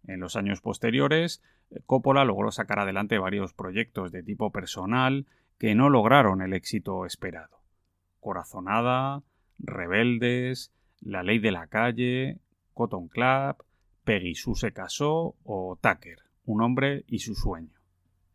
En 0.08 0.18
los 0.18 0.34
años 0.34 0.60
posteriores, 0.60 1.40
Coppola 1.86 2.24
logró 2.24 2.50
sacar 2.50 2.80
adelante 2.80 3.16
varios 3.18 3.54
proyectos 3.54 4.10
de 4.10 4.24
tipo 4.24 4.50
personal 4.50 5.26
que 5.60 5.74
no 5.74 5.90
lograron 5.90 6.40
el 6.40 6.54
éxito 6.54 7.04
esperado. 7.04 7.60
Corazonada, 8.18 9.22
Rebeldes, 9.58 10.72
La 11.02 11.22
Ley 11.22 11.38
de 11.38 11.52
la 11.52 11.66
Calle, 11.66 12.38
Cotton 12.72 13.08
Club, 13.08 13.62
Peggy 14.04 14.34
Sue 14.34 14.54
se 14.56 14.72
casó 14.72 15.36
o 15.44 15.78
Tucker, 15.78 16.20
un 16.46 16.62
hombre 16.62 17.04
y 17.06 17.18
su 17.18 17.34
sueño. 17.34 17.78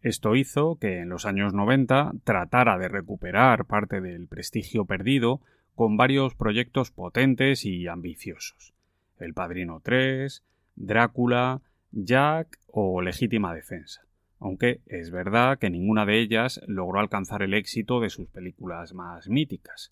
Esto 0.02 0.36
hizo 0.36 0.78
que 0.78 1.00
en 1.00 1.10
los 1.10 1.26
años 1.26 1.56
90 1.56 2.14
tratara 2.24 2.78
de 2.78 2.90
recuperar 2.90 3.66
parte 3.66 4.02
del 4.02 4.28
prestigio 4.28 4.86
perdido 4.86 5.42
con 5.74 5.98
varios 5.98 6.36
proyectos 6.36 6.92
potentes 6.92 7.66
y 7.66 7.88
ambiciosos. 7.88 8.76
El 9.18 9.34
Padrino 9.34 9.82
3, 9.84 10.44
Drácula, 10.76 11.62
Jack 11.92 12.60
o 12.68 13.02
Legítima 13.02 13.56
Defensa, 13.56 14.05
aunque 14.40 14.82
es 14.86 15.12
verdad 15.12 15.58
que 15.58 15.70
ninguna 15.70 16.06
de 16.06 16.20
ellas 16.20 16.62
logró 16.68 17.00
alcanzar 17.00 17.42
el 17.42 17.54
éxito 17.54 18.00
de 18.00 18.10
sus 18.10 18.28
películas 18.28 18.94
más 18.94 19.30
míticas. 19.30 19.92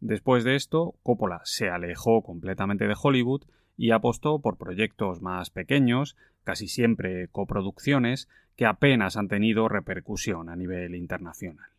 Después 0.00 0.44
de 0.44 0.56
esto, 0.56 0.94
Coppola 1.02 1.40
se 1.44 1.70
alejó 1.70 2.22
completamente 2.22 2.86
de 2.86 2.96
Hollywood 3.00 3.44
y 3.76 3.90
apostó 3.90 4.40
por 4.40 4.58
proyectos 4.58 5.20
más 5.22 5.50
pequeños, 5.50 6.16
casi 6.44 6.68
siempre 6.68 7.28
coproducciones, 7.28 8.28
que 8.56 8.66
apenas 8.66 9.16
han 9.16 9.28
tenido 9.28 9.68
repercusión 9.68 10.48
a 10.48 10.56
nivel 10.56 10.94
internacional. 10.94 11.73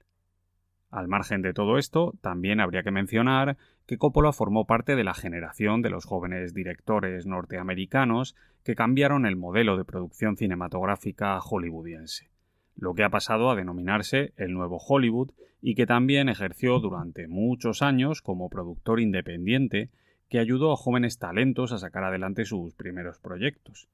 Al 0.95 1.10
margen 1.10 1.41
de 1.41 1.53
todo 1.53 1.77
esto, 1.77 2.13
también 2.21 2.62
habría 2.62 2.81
que 2.81 2.89
mencionar 2.89 3.58
que 3.86 3.97
Coppola 3.97 4.31
formó 4.31 4.65
parte 4.65 4.95
de 4.95 5.03
la 5.03 5.13
generación 5.13 5.81
de 5.81 5.89
los 5.89 6.05
jóvenes 6.05 6.53
directores 6.53 7.25
norteamericanos 7.25 8.34
que 8.63 8.75
cambiaron 8.75 9.25
el 9.25 9.36
modelo 9.36 9.75
de 9.75 9.84
producción 9.84 10.38
cinematográfica 10.38 11.38
hollywoodiense 11.41 12.29
lo 12.77 12.93
que 12.93 13.03
ha 13.03 13.10
pasado 13.10 13.49
a 13.49 13.55
denominarse 13.55 14.34
el 14.38 14.53
Nuevo 14.53 14.77
Hollywood 14.77 15.31
y 15.62 15.75
que 15.75 15.86
también 15.86 16.29
ejerció 16.29 16.79
durante 16.79 17.27
muchos 17.27 17.81
años 17.81 18.21
como 18.21 18.49
productor 18.49 19.01
independiente 19.01 19.89
que 20.29 20.39
ayudó 20.39 20.71
a 20.71 20.77
jóvenes 20.77 21.17
talentos 21.17 21.73
a 21.73 21.77
sacar 21.77 22.03
adelante 22.03 22.45
sus 22.45 22.73
primeros 22.73 23.19
proyectos. 23.19 23.88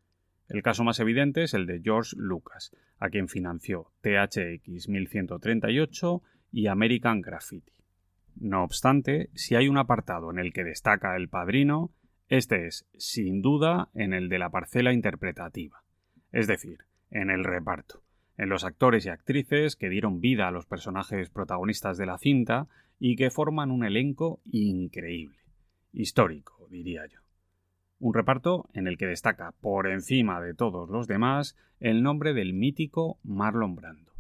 El 0.50 0.64
caso 0.64 0.84
más 0.84 1.00
evidente 1.00 1.44
es 1.44 1.54
el 1.54 1.66
de 1.66 1.82
George 1.82 2.16
Lucas, 2.18 2.76
a 3.00 3.10
quien 3.10 3.28
financió 3.28 3.92
THX 4.02 4.90
1138 4.90 6.22
y 6.52 6.68
American 6.68 7.22
Graffiti. 7.22 7.74
No 8.40 8.64
obstante, 8.64 9.30
si 9.34 9.56
hay 9.56 9.68
un 9.68 9.78
apartado 9.78 10.32
en 10.32 10.40
el 10.40 10.54
que 10.54 10.64
destaca 10.64 11.16
el 11.16 11.30
padrino, 11.30 11.92
este 12.28 12.68
es, 12.68 12.88
sin 12.98 13.42
duda, 13.42 13.90
en 13.94 14.14
el 14.14 14.30
de 14.30 14.40
la 14.40 14.50
parcela 14.50 14.94
interpretativa, 14.94 15.84
es 16.32 16.48
decir, 16.48 16.86
en 17.10 17.30
el 17.30 17.44
reparto 17.44 18.04
en 18.42 18.50
los 18.50 18.64
actores 18.64 19.06
y 19.06 19.10
actrices 19.10 19.76
que 19.76 19.88
dieron 19.88 20.20
vida 20.20 20.48
a 20.48 20.52
los 20.52 20.66
personajes 20.66 21.30
protagonistas 21.30 22.00
de 22.00 22.08
la 22.08 22.18
cinta 22.18 22.68
y 23.00 23.16
que 23.16 23.30
forman 23.30 23.70
un 23.70 23.86
elenco 23.86 24.42
increíble, 24.46 25.38
histórico, 25.94 26.68
diría 26.72 27.06
yo. 27.06 27.20
Un 28.00 28.16
reparto 28.16 28.68
en 28.74 28.88
el 28.88 28.98
que 28.98 29.06
destaca 29.06 29.54
por 29.62 29.88
encima 29.88 30.42
de 30.42 30.56
todos 30.56 30.90
los 30.90 31.08
demás 31.08 31.56
el 31.80 32.02
nombre 32.02 32.34
del 32.34 32.54
mítico 32.54 33.20
Marlon 33.24 33.76
Brando, 33.76 34.11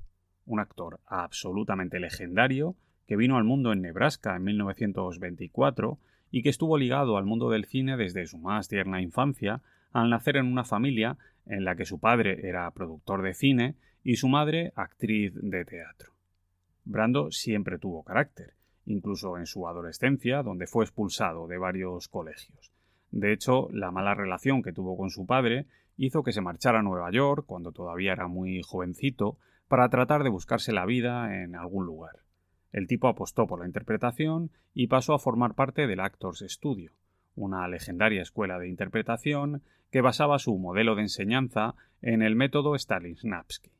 un 0.45 0.59
actor 0.59 0.99
absolutamente 1.05 1.99
legendario 1.99 2.75
que 3.07 3.15
vino 3.15 3.37
al 3.37 3.43
mundo 3.43 3.73
en 3.73 3.81
Nebraska 3.81 4.35
en 4.35 4.43
1924 4.43 5.97
y 6.31 6.43
que 6.43 6.49
estuvo 6.49 6.77
ligado 6.77 7.17
al 7.17 7.25
mundo 7.25 7.49
del 7.49 7.65
cine 7.65 7.97
desde 7.97 8.25
su 8.25 8.37
más 8.37 8.67
tierna 8.67 9.01
infancia 9.01 9.61
al 9.91 10.09
nacer 10.09 10.37
en 10.37 10.45
una 10.45 10.63
familia 10.63 11.17
en 11.45 11.65
la 11.65 11.75
que 11.75 11.85
su 11.85 11.99
padre 11.99 12.47
era 12.47 12.69
productor 12.71 13.21
de 13.21 13.33
cine 13.33 13.75
y 14.03 14.15
su 14.15 14.27
madre 14.27 14.71
actriz 14.75 15.33
de 15.35 15.65
teatro. 15.65 16.13
Brando 16.85 17.31
siempre 17.31 17.77
tuvo 17.77 18.03
carácter, 18.03 18.53
incluso 18.85 19.37
en 19.37 19.45
su 19.45 19.67
adolescencia, 19.67 20.41
donde 20.41 20.67
fue 20.67 20.85
expulsado 20.85 21.47
de 21.47 21.57
varios 21.57 22.07
colegios. 22.07 22.71
De 23.11 23.33
hecho, 23.33 23.67
la 23.71 23.91
mala 23.91 24.15
relación 24.15 24.63
que 24.63 24.73
tuvo 24.73 24.97
con 24.97 25.09
su 25.09 25.25
padre 25.25 25.65
hizo 25.97 26.23
que 26.23 26.31
se 26.31 26.41
marchara 26.41 26.79
a 26.79 26.83
Nueva 26.83 27.11
York, 27.11 27.45
cuando 27.45 27.71
todavía 27.71 28.13
era 28.13 28.27
muy 28.27 28.61
jovencito, 28.63 29.37
para 29.71 29.87
tratar 29.87 30.23
de 30.23 30.29
buscarse 30.29 30.73
la 30.73 30.85
vida 30.85 31.41
en 31.41 31.55
algún 31.55 31.85
lugar. 31.85 32.17
El 32.73 32.87
tipo 32.87 33.07
apostó 33.07 33.47
por 33.47 33.61
la 33.61 33.65
interpretación 33.65 34.51
y 34.73 34.87
pasó 34.87 35.13
a 35.13 35.19
formar 35.19 35.53
parte 35.53 35.87
del 35.87 36.01
Actors 36.01 36.43
Studio, 36.45 36.91
una 37.35 37.65
legendaria 37.69 38.21
escuela 38.21 38.59
de 38.59 38.67
interpretación 38.67 39.61
que 39.89 40.01
basaba 40.01 40.39
su 40.39 40.57
modelo 40.57 40.95
de 40.95 41.03
enseñanza 41.03 41.75
en 42.01 42.21
el 42.21 42.35
método 42.35 42.77
Stanislavski. 42.77 43.71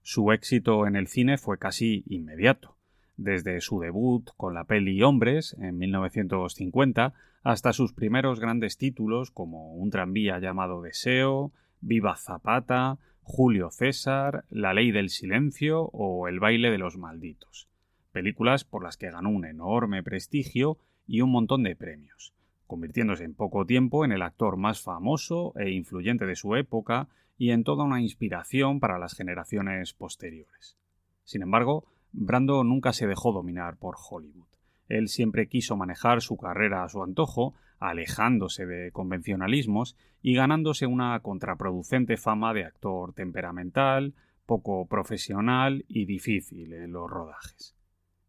Su 0.00 0.32
éxito 0.32 0.86
en 0.86 0.96
el 0.96 1.06
cine 1.06 1.36
fue 1.36 1.58
casi 1.58 2.02
inmediato, 2.06 2.78
desde 3.18 3.60
su 3.60 3.78
debut 3.78 4.30
con 4.38 4.54
la 4.54 4.64
peli 4.64 5.02
Hombres 5.02 5.54
en 5.60 5.76
1950 5.76 7.12
hasta 7.42 7.74
sus 7.74 7.92
primeros 7.92 8.40
grandes 8.40 8.78
títulos 8.78 9.30
como 9.30 9.74
Un 9.74 9.90
tranvía 9.90 10.38
llamado 10.38 10.80
Deseo, 10.80 11.52
Viva 11.82 12.16
Zapata, 12.16 12.96
Julio 13.28 13.72
César, 13.72 14.44
La 14.50 14.72
ley 14.72 14.92
del 14.92 15.10
silencio 15.10 15.90
o 15.92 16.28
El 16.28 16.38
baile 16.38 16.70
de 16.70 16.78
los 16.78 16.96
malditos, 16.96 17.68
películas 18.12 18.62
por 18.62 18.84
las 18.84 18.96
que 18.96 19.10
ganó 19.10 19.30
un 19.30 19.44
enorme 19.44 20.04
prestigio 20.04 20.78
y 21.08 21.22
un 21.22 21.32
montón 21.32 21.64
de 21.64 21.74
premios, 21.74 22.32
convirtiéndose 22.68 23.24
en 23.24 23.34
poco 23.34 23.66
tiempo 23.66 24.04
en 24.04 24.12
el 24.12 24.22
actor 24.22 24.56
más 24.56 24.80
famoso 24.80 25.52
e 25.56 25.70
influyente 25.70 26.24
de 26.24 26.36
su 26.36 26.54
época 26.54 27.08
y 27.36 27.50
en 27.50 27.64
toda 27.64 27.82
una 27.82 28.00
inspiración 28.00 28.78
para 28.78 28.96
las 28.96 29.14
generaciones 29.14 29.92
posteriores. 29.92 30.76
Sin 31.24 31.42
embargo, 31.42 31.84
Brando 32.12 32.62
nunca 32.62 32.92
se 32.92 33.08
dejó 33.08 33.32
dominar 33.32 33.76
por 33.76 33.96
Hollywood. 34.08 34.46
Él 34.88 35.08
siempre 35.08 35.48
quiso 35.48 35.76
manejar 35.76 36.22
su 36.22 36.36
carrera 36.36 36.84
a 36.84 36.88
su 36.88 37.02
antojo, 37.02 37.54
alejándose 37.78 38.66
de 38.66 38.90
convencionalismos 38.92 39.96
y 40.22 40.34
ganándose 40.34 40.86
una 40.86 41.18
contraproducente 41.20 42.16
fama 42.16 42.54
de 42.54 42.64
actor 42.64 43.12
temperamental, 43.12 44.14
poco 44.46 44.86
profesional 44.86 45.84
y 45.88 46.06
difícil 46.06 46.72
en 46.72 46.92
los 46.92 47.10
rodajes. 47.10 47.76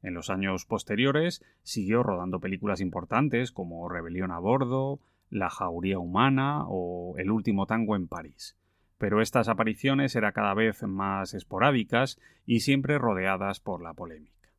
En 0.01 0.13
los 0.13 0.29
años 0.29 0.65
posteriores 0.65 1.43
siguió 1.63 2.03
rodando 2.03 2.39
películas 2.39 2.81
importantes 2.81 3.51
como 3.51 3.89
Rebelión 3.89 4.31
a 4.31 4.39
bordo, 4.39 4.99
La 5.29 5.49
jauría 5.49 5.99
humana 5.99 6.63
o 6.67 7.15
El 7.17 7.31
último 7.31 7.65
tango 7.65 7.95
en 7.95 8.07
París. 8.07 8.55
Pero 8.97 9.21
estas 9.21 9.47
apariciones 9.49 10.15
eran 10.15 10.31
cada 10.31 10.53
vez 10.53 10.83
más 10.83 11.33
esporádicas 11.33 12.19
y 12.45 12.62
siempre 12.62 12.97
rodeadas 12.97 13.60
por 13.60 13.81
la 13.81 13.93
polémica. 13.93 14.49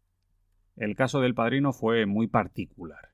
El 0.76 0.94
caso 0.94 1.20
del 1.20 1.34
padrino 1.34 1.72
fue 1.72 2.06
muy 2.06 2.28
particular. 2.28 3.07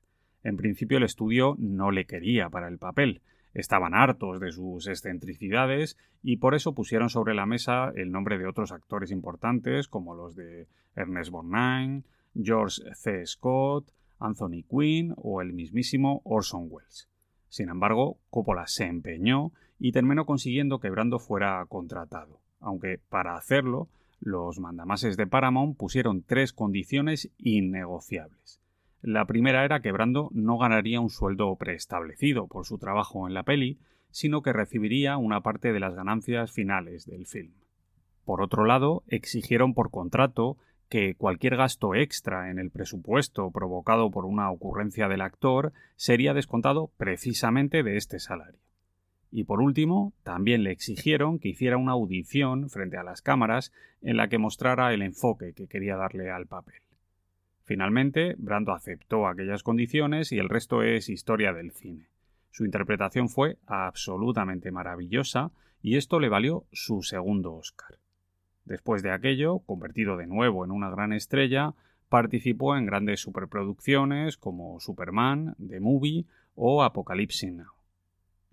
En 0.45 0.57
principio 0.57 0.99
el 0.99 1.03
estudio 1.03 1.55
no 1.57 1.89
le 1.89 2.05
quería 2.05 2.51
para 2.51 2.67
el 2.67 2.77
papel, 2.77 3.23
estaban 3.55 3.95
hartos 3.95 4.39
de 4.39 4.51
sus 4.51 4.87
excentricidades 4.87 5.97
y 6.21 6.37
por 6.37 6.53
eso 6.53 6.75
pusieron 6.75 7.09
sobre 7.09 7.33
la 7.33 7.47
mesa 7.47 7.91
el 7.95 8.11
nombre 8.11 8.37
de 8.37 8.45
otros 8.45 8.71
actores 8.71 9.09
importantes 9.09 9.87
como 9.87 10.13
los 10.13 10.35
de 10.35 10.67
Ernest 10.95 11.31
Borgnine, 11.31 12.03
George 12.39 12.83
C. 12.93 13.25
Scott, 13.25 13.89
Anthony 14.19 14.61
Quinn 14.69 15.15
o 15.17 15.41
el 15.41 15.51
mismísimo 15.51 16.21
Orson 16.25 16.67
Welles. 16.69 17.09
Sin 17.49 17.69
embargo, 17.69 18.19
Coppola 18.29 18.67
se 18.67 18.85
empeñó 18.85 19.51
y 19.79 19.93
terminó 19.93 20.27
consiguiendo 20.27 20.79
que 20.79 20.91
Brando 20.91 21.17
fuera 21.17 21.65
contratado, 21.67 22.39
aunque 22.59 22.99
para 23.09 23.35
hacerlo 23.35 23.89
los 24.19 24.59
mandamases 24.59 25.17
de 25.17 25.25
Paramount 25.25 25.75
pusieron 25.75 26.21
tres 26.21 26.53
condiciones 26.53 27.31
innegociables. 27.39 28.61
La 29.05 29.25
primera 29.25 29.63
era 29.63 29.81
que 29.81 29.91
Brando 29.91 30.29
no 30.33 30.57
ganaría 30.57 30.99
un 30.99 31.11
sueldo 31.11 31.55
preestablecido 31.57 32.47
por 32.47 32.65
su 32.65 32.79
trabajo 32.79 33.27
en 33.27 33.35
la 33.35 33.43
peli, 33.43 33.77
sino 34.09 34.41
que 34.41 34.51
recibiría 34.51 35.17
una 35.17 35.41
parte 35.41 35.73
de 35.73 35.79
las 35.79 35.93
ganancias 35.93 36.51
finales 36.51 37.05
del 37.05 37.27
film. 37.27 37.53
Por 38.25 38.41
otro 38.41 38.65
lado, 38.65 39.03
exigieron 39.07 39.75
por 39.75 39.91
contrato 39.91 40.57
que 40.89 41.13
cualquier 41.13 41.55
gasto 41.55 41.93
extra 41.93 42.49
en 42.49 42.57
el 42.57 42.71
presupuesto 42.71 43.51
provocado 43.51 44.09
por 44.09 44.25
una 44.25 44.49
ocurrencia 44.49 45.07
del 45.07 45.21
actor 45.21 45.71
sería 45.95 46.33
descontado 46.33 46.89
precisamente 46.97 47.83
de 47.83 47.97
este 47.97 48.17
salario. 48.17 48.59
Y 49.29 49.43
por 49.43 49.61
último, 49.61 50.13
también 50.23 50.63
le 50.63 50.71
exigieron 50.71 51.37
que 51.37 51.49
hiciera 51.49 51.77
una 51.77 51.91
audición 51.91 52.71
frente 52.71 52.97
a 52.97 53.03
las 53.03 53.21
cámaras 53.21 53.71
en 54.01 54.17
la 54.17 54.29
que 54.29 54.39
mostrara 54.39 54.91
el 54.95 55.03
enfoque 55.03 55.53
que 55.53 55.67
quería 55.67 55.95
darle 55.95 56.31
al 56.31 56.47
papel. 56.47 56.84
Finalmente, 57.65 58.35
Brando 58.37 58.73
aceptó 58.73 59.27
aquellas 59.27 59.63
condiciones 59.63 60.31
y 60.31 60.37
el 60.37 60.49
resto 60.49 60.83
es 60.83 61.09
historia 61.09 61.51
del 61.51 61.71
cine. 61.71 62.09
Su 62.51 62.63
interpretación 62.63 63.27
fue 63.27 63.57
absolutamente 63.65 64.71
maravillosa 64.71 65.51
y 65.81 65.97
esto 65.97 66.19
le 66.19 66.29
valió 66.29 66.65
su 66.71 67.01
segundo 67.01 67.55
Oscar. 67.55 67.97
Después 68.65 69.01
de 69.01 69.11
aquello, 69.11 69.59
convertido 69.59 70.15
de 70.15 70.27
nuevo 70.27 70.63
en 70.63 70.71
una 70.71 70.89
gran 70.89 71.11
estrella, 71.11 71.73
participó 72.07 72.77
en 72.77 72.85
grandes 72.85 73.19
superproducciones 73.19 74.37
como 74.37 74.79
Superman, 74.79 75.55
The 75.67 75.79
Movie 75.79 76.25
o 76.55 76.83
Apocalypse 76.83 77.51
Now. 77.51 77.73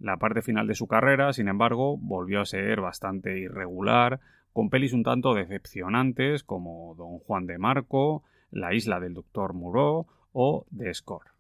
La 0.01 0.17
parte 0.17 0.43
final 0.43 0.67
de 0.67 0.75
su 0.75 0.87
carrera, 0.87 1.33
sin 1.33 1.49
embargo, 1.49 1.97
volvió 1.99 2.41
a 2.41 2.47
ser 2.47 2.81
bastante 2.81 3.39
irregular, 3.39 4.21
con 4.53 4.69
pelis 4.69 4.95
un 4.95 5.03
tanto 5.03 5.35
decepcionantes 5.35 6.43
como 6.45 6.95
Don 6.97 7.19
Juan 7.19 7.47
de 7.47 7.59
Marco, 7.59 8.25
La 8.53 8.75
isla 8.75 9.01
del 9.01 9.15
Doctor 9.15 9.55
Moreau 9.55 10.07
o 10.33 10.67
The 10.77 10.93
Score. 10.93 11.31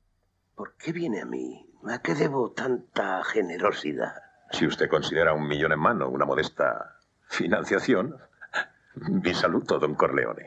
¿Por 0.55 0.77
qué 0.77 0.93
viene 0.93 1.21
a 1.21 1.27
mí? 1.27 1.69
¿A 1.87 2.01
qué 2.01 2.15
debo 2.15 2.53
tanta 2.53 3.23
generosidad? 3.25 4.15
Si 4.51 4.67
usted 4.67 4.89
considera 4.89 5.35
un 5.35 5.47
millón 5.47 5.73
en 5.73 5.79
mano 5.79 6.09
una 6.09 6.25
modesta 6.25 6.97
financiación, 7.29 8.17
mi 8.95 9.35
saludo, 9.35 9.79
don 9.79 9.95
Corleone. 9.95 10.47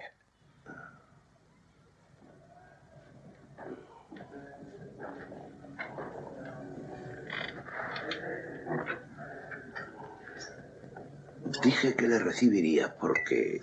Dije 11.64 11.96
que 11.96 12.08
le 12.08 12.20
recibiría 12.20 12.96
porque 12.98 13.60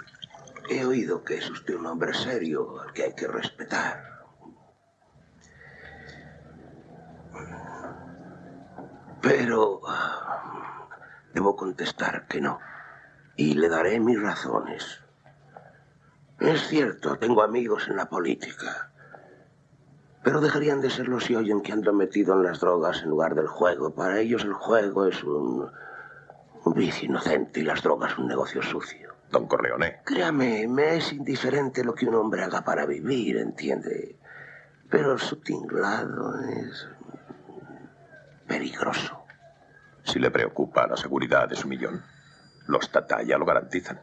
he 0.79 0.85
oído 0.85 1.23
que 1.25 1.39
es 1.39 1.51
usted 1.51 1.75
un 1.75 1.87
hombre 1.87 2.15
serio 2.15 2.81
al 2.81 2.93
que 2.93 3.05
hay 3.05 3.15
que 3.15 3.29
respetar. 3.29 4.03
Pero 9.21 9.81
ah, 9.87 10.89
debo 11.33 11.55
contestar 11.57 12.27
que 12.27 12.41
no 12.41 12.59
y 13.37 13.55
le 13.55 13.69
daré 13.69 13.99
mis 14.01 14.21
razones. 14.21 15.01
Es 16.39 16.67
cierto, 16.69 17.17
tengo 17.19 17.43
amigos 17.43 17.89
en 17.89 17.97
la 17.97 18.07
política, 18.07 18.91
pero 20.23 20.41
dejarían 20.41 20.81
de 20.81 20.91
serlo 20.91 21.21
si 21.21 21.35
oyen 21.35 21.63
que 21.63 21.73
ando 21.73 21.93
metido 21.93 22.35
en 22.35 22.43
las 22.43 22.61
drogas 22.61 23.03
en 23.03 23.11
lugar 23.11 23.35
del 23.35 23.47
juego. 23.47 23.95
Para 23.95 24.19
ellos 24.21 24.45
el 24.45 24.53
juego 24.53 25.07
es 25.07 25.23
un, 25.25 25.71
un 26.65 26.75
vicio 26.75 27.09
inocente 27.09 27.61
y 27.61 27.65
las 27.65 27.83
drogas 27.83 28.19
un 28.19 28.27
negocio 28.27 28.63
sucio. 28.63 29.12
Don 29.33 29.47
Corleone. 29.47 30.01
Créame, 30.05 30.69
me 30.69 30.97
es 30.97 31.13
indiferente 31.13 31.83
lo 31.83 31.95
que 31.95 32.07
un 32.07 32.15
hombre 32.15 32.45
haga 32.45 32.63
para 32.63 32.85
vivir, 32.85 33.39
¿entiende? 33.39 34.19
Pero 34.91 35.17
su 35.17 35.37
tinglado 35.41 36.39
es 36.43 36.87
peligroso. 38.47 39.25
Si 40.05 40.19
le 40.19 40.31
preocupa 40.31 40.87
la 40.87 40.99
seguridad 40.99 41.49
de 41.49 41.57
su 41.57 41.67
millón. 41.67 42.05
Los 42.67 42.93
Tataya 42.93 43.39
lo 43.39 43.47
garantizan. 43.47 44.01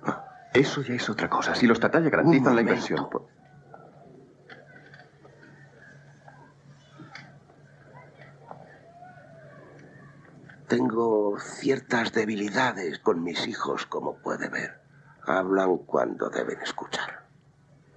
Eso 0.51 0.81
ya 0.81 0.95
es 0.95 1.07
otra 1.09 1.29
cosa. 1.29 1.53
Si 1.53 1.67
los 1.67 1.79
Tataya 1.79 2.09
garantizan 2.09 2.55
la 2.55 2.61
inversión. 2.61 3.07
Tengo 10.67 11.37
ciertas 11.39 12.13
debilidades 12.13 12.99
con 12.99 13.23
mis 13.23 13.47
hijos, 13.47 13.85
como 13.85 14.17
puede 14.17 14.49
ver. 14.49 14.88
Hablan 15.25 15.77
cuando 15.79 16.29
deben 16.29 16.59
escuchar. 16.61 17.25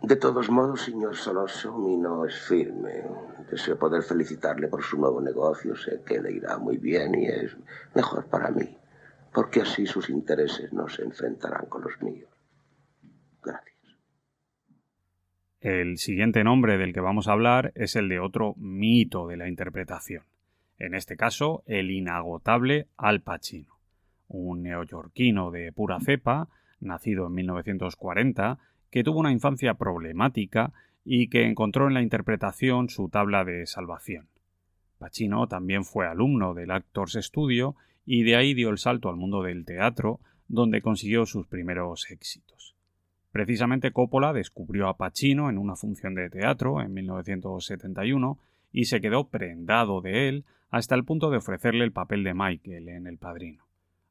De 0.02 0.16
todos 0.16 0.50
modos, 0.50 0.82
señor 0.82 1.16
Soloso, 1.16 1.76
mi 1.78 1.96
no 1.96 2.26
es 2.26 2.38
firme. 2.40 3.04
Deseo 3.50 3.78
poder 3.78 4.02
felicitarle 4.02 4.68
por 4.68 4.82
su 4.82 4.98
nuevo 4.98 5.20
negocio. 5.20 5.76
Sé 5.76 6.02
que 6.04 6.20
le 6.20 6.32
irá 6.32 6.58
muy 6.58 6.78
bien 6.78 7.14
y 7.14 7.26
es 7.26 7.56
mejor 7.94 8.26
para 8.26 8.50
mí 8.50 8.78
porque 9.32 9.62
así 9.62 9.86
sus 9.86 10.10
intereses 10.10 10.72
no 10.72 10.88
se 10.88 11.02
enfrentarán 11.02 11.66
con 11.66 11.82
los 11.82 12.00
míos. 12.02 12.30
Gracias. 13.42 13.76
El 15.60 15.96
siguiente 15.98 16.44
nombre 16.44 16.76
del 16.76 16.92
que 16.92 17.00
vamos 17.00 17.28
a 17.28 17.32
hablar 17.32 17.72
es 17.74 17.96
el 17.96 18.08
de 18.08 18.20
otro 18.20 18.54
mito 18.56 19.26
de 19.26 19.36
la 19.36 19.48
interpretación. 19.48 20.24
En 20.78 20.94
este 20.94 21.16
caso, 21.16 21.62
el 21.66 21.90
inagotable 21.90 22.88
Al 22.96 23.22
Pacino, 23.22 23.78
un 24.28 24.62
neoyorquino 24.62 25.50
de 25.50 25.72
pura 25.72 26.00
cepa, 26.00 26.48
nacido 26.82 27.26
en 27.26 27.34
1940, 27.34 28.58
que 28.90 29.02
tuvo 29.04 29.20
una 29.20 29.32
infancia 29.32 29.74
problemática 29.74 30.72
y 31.04 31.28
que 31.28 31.46
encontró 31.46 31.88
en 31.88 31.94
la 31.94 32.02
interpretación 32.02 32.88
su 32.88 33.08
tabla 33.08 33.44
de 33.44 33.66
salvación. 33.66 34.28
Pacino 34.98 35.48
también 35.48 35.84
fue 35.84 36.06
alumno 36.06 36.54
del 36.54 36.70
Actors 36.70 37.18
Studio 37.20 37.74
y 38.06 38.22
de 38.22 38.36
ahí 38.36 38.54
dio 38.54 38.70
el 38.70 38.78
salto 38.78 39.08
al 39.08 39.16
mundo 39.16 39.42
del 39.42 39.64
teatro, 39.64 40.20
donde 40.48 40.82
consiguió 40.82 41.26
sus 41.26 41.46
primeros 41.46 42.10
éxitos. 42.10 42.76
Precisamente 43.32 43.92
Coppola 43.92 44.32
descubrió 44.32 44.88
a 44.88 44.96
Pacino 44.96 45.48
en 45.48 45.58
una 45.58 45.74
función 45.74 46.14
de 46.14 46.28
teatro 46.28 46.82
en 46.82 46.92
1971 46.92 48.38
y 48.72 48.84
se 48.84 49.00
quedó 49.00 49.28
prendado 49.28 50.02
de 50.02 50.28
él 50.28 50.44
hasta 50.70 50.94
el 50.94 51.04
punto 51.04 51.30
de 51.30 51.38
ofrecerle 51.38 51.84
el 51.84 51.92
papel 51.92 52.24
de 52.24 52.34
Michael 52.34 52.88
en 52.88 53.06
El 53.06 53.18
Padrino, 53.18 53.64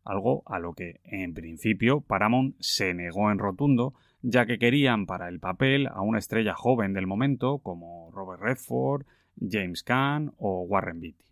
algo 0.04 0.44
a 0.46 0.60
lo 0.60 0.74
que, 0.74 1.00
en 1.04 1.34
principio, 1.34 2.02
Paramount 2.02 2.56
se 2.60 2.94
negó 2.94 3.32
en 3.32 3.40
rotundo, 3.40 3.94
ya 4.22 4.46
que 4.46 4.60
querían 4.60 5.06
para 5.06 5.30
el 5.30 5.40
papel 5.40 5.88
a 5.88 6.02
una 6.02 6.20
estrella 6.20 6.54
joven 6.54 6.94
del 6.94 7.08
momento 7.08 7.60
como 7.60 8.12
Robert 8.12 8.42
Redford, 8.42 9.06
James 9.40 9.84
Caan 9.84 10.34
o 10.38 10.64
Warren 10.64 11.00
Beatty. 11.00 11.26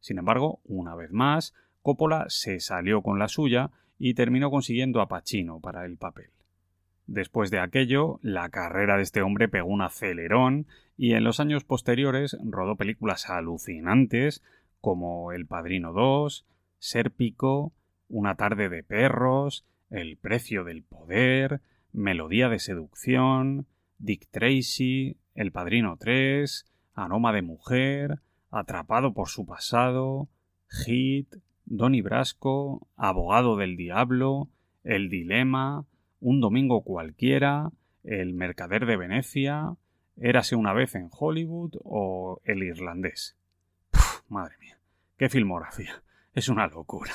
Sin 0.00 0.18
embargo, 0.18 0.60
una 0.64 0.94
vez 0.94 1.12
más, 1.12 1.54
Coppola 1.82 2.26
se 2.28 2.60
salió 2.60 3.02
con 3.02 3.18
la 3.18 3.28
suya 3.28 3.70
y 3.98 4.14
terminó 4.14 4.50
consiguiendo 4.50 5.00
a 5.00 5.08
Pacino 5.08 5.60
para 5.60 5.84
el 5.84 5.96
papel. 5.96 6.30
Después 7.06 7.50
de 7.50 7.58
aquello, 7.58 8.20
la 8.22 8.48
carrera 8.50 8.96
de 8.96 9.02
este 9.02 9.20
hombre 9.20 9.48
pegó 9.48 9.68
un 9.68 9.82
acelerón 9.82 10.66
y 10.96 11.14
en 11.14 11.24
los 11.24 11.40
años 11.40 11.64
posteriores 11.64 12.36
rodó 12.44 12.76
películas 12.76 13.28
alucinantes 13.28 14.42
como 14.80 15.32
El 15.32 15.46
Padrino 15.46 15.92
2, 15.92 16.46
Sérpico, 16.78 17.72
Una 18.10 18.34
tarde 18.34 18.68
de 18.68 18.82
perros, 18.82 19.64
El 19.88 20.16
precio 20.16 20.64
del 20.64 20.82
poder, 20.82 21.60
Melodía 21.92 22.48
de 22.48 22.58
seducción, 22.58 23.68
Dick 23.98 24.26
Tracy, 24.32 25.16
El 25.36 25.52
Padrino 25.52 25.96
3, 25.96 26.66
Aroma 26.92 27.32
de 27.32 27.42
mujer, 27.42 28.18
Atrapado 28.50 29.14
por 29.14 29.28
su 29.28 29.46
pasado, 29.46 30.28
Hit, 30.68 31.36
Donny 31.66 32.00
Brasco, 32.00 32.88
Abogado 32.96 33.56
del 33.56 33.76
Diablo, 33.76 34.48
El 34.82 35.08
Dilema, 35.08 35.86
Un 36.18 36.40
Domingo 36.40 36.82
Cualquiera, 36.82 37.70
El 38.02 38.34
Mercader 38.34 38.86
de 38.86 38.96
Venecia, 38.96 39.76
Érase 40.16 40.56
una 40.56 40.72
vez 40.72 40.96
en 40.96 41.10
Hollywood 41.16 41.76
o 41.84 42.40
El 42.44 42.64
Irlandés. 42.64 43.36
madre 44.28 44.56
mía, 44.58 44.80
qué 45.16 45.28
filmografía. 45.28 46.02
Es 46.34 46.48
una 46.48 46.66
locura. 46.66 47.12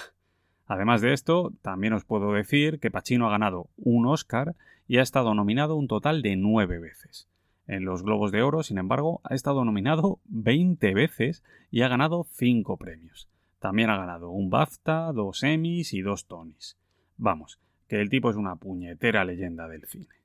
Además 0.68 1.02
de 1.02 1.14
esto, 1.14 1.54
también 1.62 1.94
os 1.94 2.06
puedo 2.06 2.34
decir 2.34 2.80
que 2.80 2.92
Pacino 2.92 3.28
ha 3.28 3.32
ganado 3.32 3.70
un 3.78 4.08
Oscar 4.08 4.56
y 4.88 4.98
ha 4.98 5.02
estado 5.02 5.34
nominado 5.34 5.76
un 5.76 5.88
total 5.88 6.22
de 6.22 6.36
nueve 6.36 6.80
veces. 6.80 7.28
En 7.68 7.86
los 7.86 8.04
Globos 8.04 8.32
de 8.32 8.44
Oro, 8.44 8.64
sin 8.64 8.78
embargo, 8.78 9.22
ha 9.24 9.34
estado 9.34 9.66
nominado 9.66 10.20
20 10.26 10.94
veces 10.94 11.44
y 11.72 11.82
ha 11.82 11.88
ganado 11.88 12.26
5 12.30 12.78
premios. 12.78 13.28
También 13.60 13.90
ha 13.90 13.98
ganado 13.98 14.30
un 14.30 14.52
BAFTA, 14.52 15.12
dos 15.12 15.42
Emmys 15.42 15.94
y 15.94 16.02
dos 16.02 16.28
Tonys. 16.28 16.78
Vamos, 17.18 17.60
que 17.88 18.02
el 18.02 18.10
tipo 18.10 18.30
es 18.30 18.36
una 18.36 18.56
puñetera 18.56 19.26
leyenda 19.26 19.68
del 19.68 19.86
cine. 19.86 20.16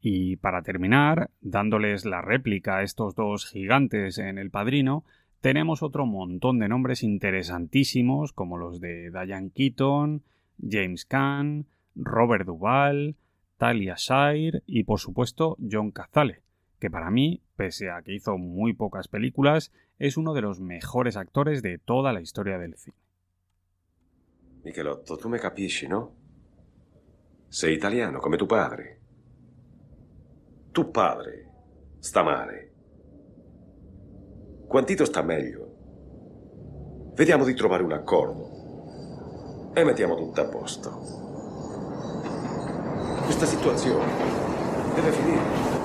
Y 0.00 0.36
para 0.36 0.62
terminar, 0.62 1.30
dándoles 1.40 2.04
la 2.04 2.22
réplica 2.22 2.78
a 2.78 2.82
estos 2.82 3.14
dos 3.14 3.46
gigantes 3.46 4.18
en 4.18 4.38
El 4.38 4.50
Padrino, 4.50 5.04
tenemos 5.40 5.82
otro 5.82 6.06
montón 6.06 6.58
de 6.58 6.68
nombres 6.68 7.02
interesantísimos 7.02 8.32
como 8.32 8.58
los 8.58 8.80
de 8.80 9.10
Diane 9.10 9.50
Keaton, 9.50 10.22
James 10.60 11.04
Caan, 11.04 11.66
Robert 11.94 12.46
Duvall, 12.46 13.16
Talia 13.56 13.94
Shire 13.96 14.62
y 14.66 14.84
por 14.84 15.00
supuesto 15.00 15.56
John 15.70 15.90
Cazale, 15.90 16.42
que 16.78 16.90
para 16.90 17.10
mí, 17.10 17.42
pese 17.56 17.90
a 17.90 18.02
que 18.02 18.14
hizo 18.14 18.38
muy 18.38 18.72
pocas 18.72 19.08
películas, 19.08 19.72
es 19.98 20.16
uno 20.16 20.32
de 20.34 20.42
los 20.42 20.60
mejores 20.60 21.16
actores 21.16 21.62
de 21.62 21.78
toda 21.78 22.12
la 22.12 22.20
historia 22.20 22.58
del 22.58 22.76
cine. 22.76 22.96
Michelotto, 24.64 25.16
tu 25.16 25.28
me 25.28 25.38
capisci, 25.38 25.88
no? 25.88 26.12
Sei 27.48 27.74
italiano 27.74 28.20
come 28.20 28.36
tu 28.36 28.46
padre. 28.46 29.00
Tu 30.70 30.90
padre 30.90 31.48
sta 31.98 32.22
male. 32.22 32.69
Quantito 34.70 35.04
sta 35.04 35.20
meglio. 35.22 35.66
Vediamo 37.16 37.42
di 37.42 37.54
trovare 37.54 37.82
un 37.82 37.90
accordo 37.90 39.72
e 39.74 39.82
mettiamo 39.82 40.14
tutto 40.14 40.40
a 40.40 40.44
posto. 40.44 40.90
Questa 43.24 43.46
situazione 43.46 44.12
deve 44.94 45.10
finire. 45.10 45.79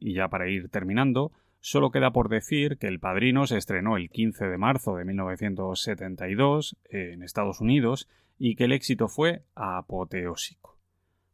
Y 0.00 0.14
ya 0.14 0.28
para 0.28 0.48
ir 0.48 0.68
terminando, 0.68 1.32
solo 1.60 1.90
queda 1.90 2.12
por 2.12 2.28
decir 2.28 2.78
que 2.78 2.88
El 2.88 3.00
Padrino 3.00 3.46
se 3.46 3.56
estrenó 3.56 3.96
el 3.96 4.10
15 4.10 4.46
de 4.46 4.58
marzo 4.58 4.96
de 4.96 5.04
1972 5.04 6.76
en 6.90 7.22
Estados 7.22 7.60
Unidos 7.60 8.08
y 8.38 8.56
que 8.56 8.64
el 8.64 8.72
éxito 8.72 9.08
fue 9.08 9.42
apoteósico. 9.54 10.78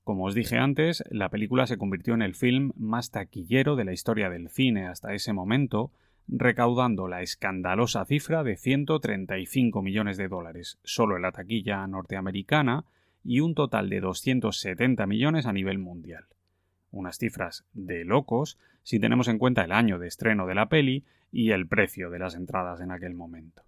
Como 0.05 0.25
os 0.25 0.35
dije 0.35 0.59
antes, 0.59 1.05
la 1.11 1.29
película 1.29 1.67
se 1.67 1.79
convirtió 1.79 2.15
en 2.15 2.23
el 2.23 2.35
film 2.35 2.73
más 2.77 3.11
taquillero 3.11 3.77
de 3.77 3.85
la 3.85 3.93
historia 3.93 4.31
del 4.31 4.49
cine 4.49 4.89
hasta 4.89 5.15
ese 5.15 5.33
momento, 5.33 5.93
recaudando 6.29 7.09
la 7.09 7.23
escandalosa 7.23 8.05
cifra 8.05 8.43
de 8.43 8.57
135 8.57 9.83
millones 9.83 10.17
de 10.17 10.29
dólares 10.29 10.79
solo 10.83 11.17
en 11.17 11.23
la 11.23 11.33
taquilla 11.33 11.87
norteamericana 11.87 12.85
y 13.25 13.41
un 13.41 13.55
total 13.55 13.89
de 13.89 14.01
270 14.01 15.07
millones 15.07 15.47
a 15.47 15.53
nivel 15.53 15.79
mundial 15.79 16.27
unas 16.93 17.19
cifras 17.19 17.65
de 17.73 18.05
locos 18.05 18.59
si 18.83 19.01
tenemos 19.01 19.29
en 19.29 19.39
cuenta 19.39 19.65
el 19.65 19.73
año 19.73 19.99
de 19.99 20.09
estreno 20.09 20.47
de 20.47 20.55
la 20.55 20.69
peli 20.69 21.05
y 21.33 21.51
el 21.51 21.67
precio 21.67 22.11
de 22.11 22.19
las 22.19 22.35
entradas 22.37 22.81
en 22.81 22.93
aquel 22.93 23.15
momento. 23.15 23.63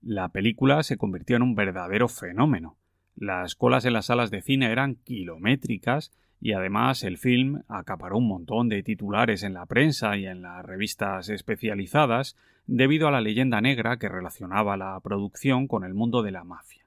La 0.00 0.30
película 0.30 0.82
se 0.82 0.96
convirtió 0.96 1.36
en 1.36 1.42
un 1.42 1.54
verdadero 1.54 2.08
fenómeno. 2.08 2.76
Las 3.14 3.54
colas 3.54 3.84
en 3.84 3.92
las 3.92 4.06
salas 4.06 4.30
de 4.30 4.42
cine 4.42 4.72
eran 4.72 4.96
kilométricas 4.96 6.12
y 6.40 6.54
además 6.54 7.04
el 7.04 7.18
film 7.18 7.62
acaparó 7.68 8.18
un 8.18 8.26
montón 8.26 8.68
de 8.68 8.82
titulares 8.82 9.42
en 9.42 9.54
la 9.54 9.66
prensa 9.66 10.16
y 10.16 10.26
en 10.26 10.42
las 10.42 10.64
revistas 10.64 11.28
especializadas 11.28 12.36
debido 12.66 13.06
a 13.06 13.10
la 13.10 13.20
leyenda 13.20 13.60
negra 13.60 13.98
que 13.98 14.08
relacionaba 14.08 14.76
la 14.76 14.98
producción 15.00 15.68
con 15.68 15.84
el 15.84 15.94
mundo 15.94 16.22
de 16.22 16.32
la 16.32 16.44
mafia. 16.44 16.84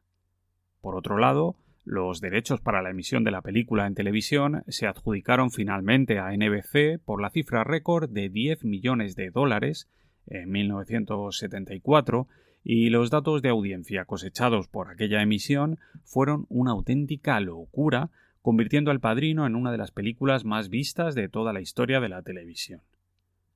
Por 0.81 0.95
otro 0.95 1.17
lado, 1.17 1.55
los 1.86 2.19
derechos 2.19 2.62
para 2.62 2.82
la 2.82 2.89
emisión 2.89 3.24
de 3.24 3.32
la 3.32 3.41
película 3.41 3.86
en 3.86 3.93
televisión 3.93 4.63
se 4.67 4.88
adjudicaron 4.88 5.52
finalmente 5.52 6.17
a 6.17 6.36
NBC 6.36 7.00
por 7.06 7.21
la 7.21 7.30
cifra 7.30 7.63
récord 7.63 8.10
de 8.10 8.30
10 8.30 8.65
millones 8.65 9.15
de 9.15 9.30
dólares 9.30 9.88
en 10.26 10.50
1974 10.50 12.28
y 12.63 12.89
los 12.89 13.12
datos 13.12 13.43
de 13.43 13.50
audiencia 13.50 14.06
cosechados 14.06 14.67
por 14.67 14.89
aquella 14.89 15.21
emisión 15.21 15.78
fueron 16.04 16.48
una 16.50 16.71
auténtica 16.71 17.39
locura, 17.39 18.10
convirtiendo 18.41 18.89
al 18.89 19.00
Padrino 19.00 19.45
en 19.45 19.56
una 19.56 19.71
de 19.71 19.78
las 19.78 19.91
películas 19.91 20.43
más 20.43 20.69
vistas 20.69 21.13
de 21.13 21.30
toda 21.30 21.54
la 21.54 21.62
historia 21.62 22.00
de 22.00 22.10
la 22.10 22.24
televisión. 22.24 22.82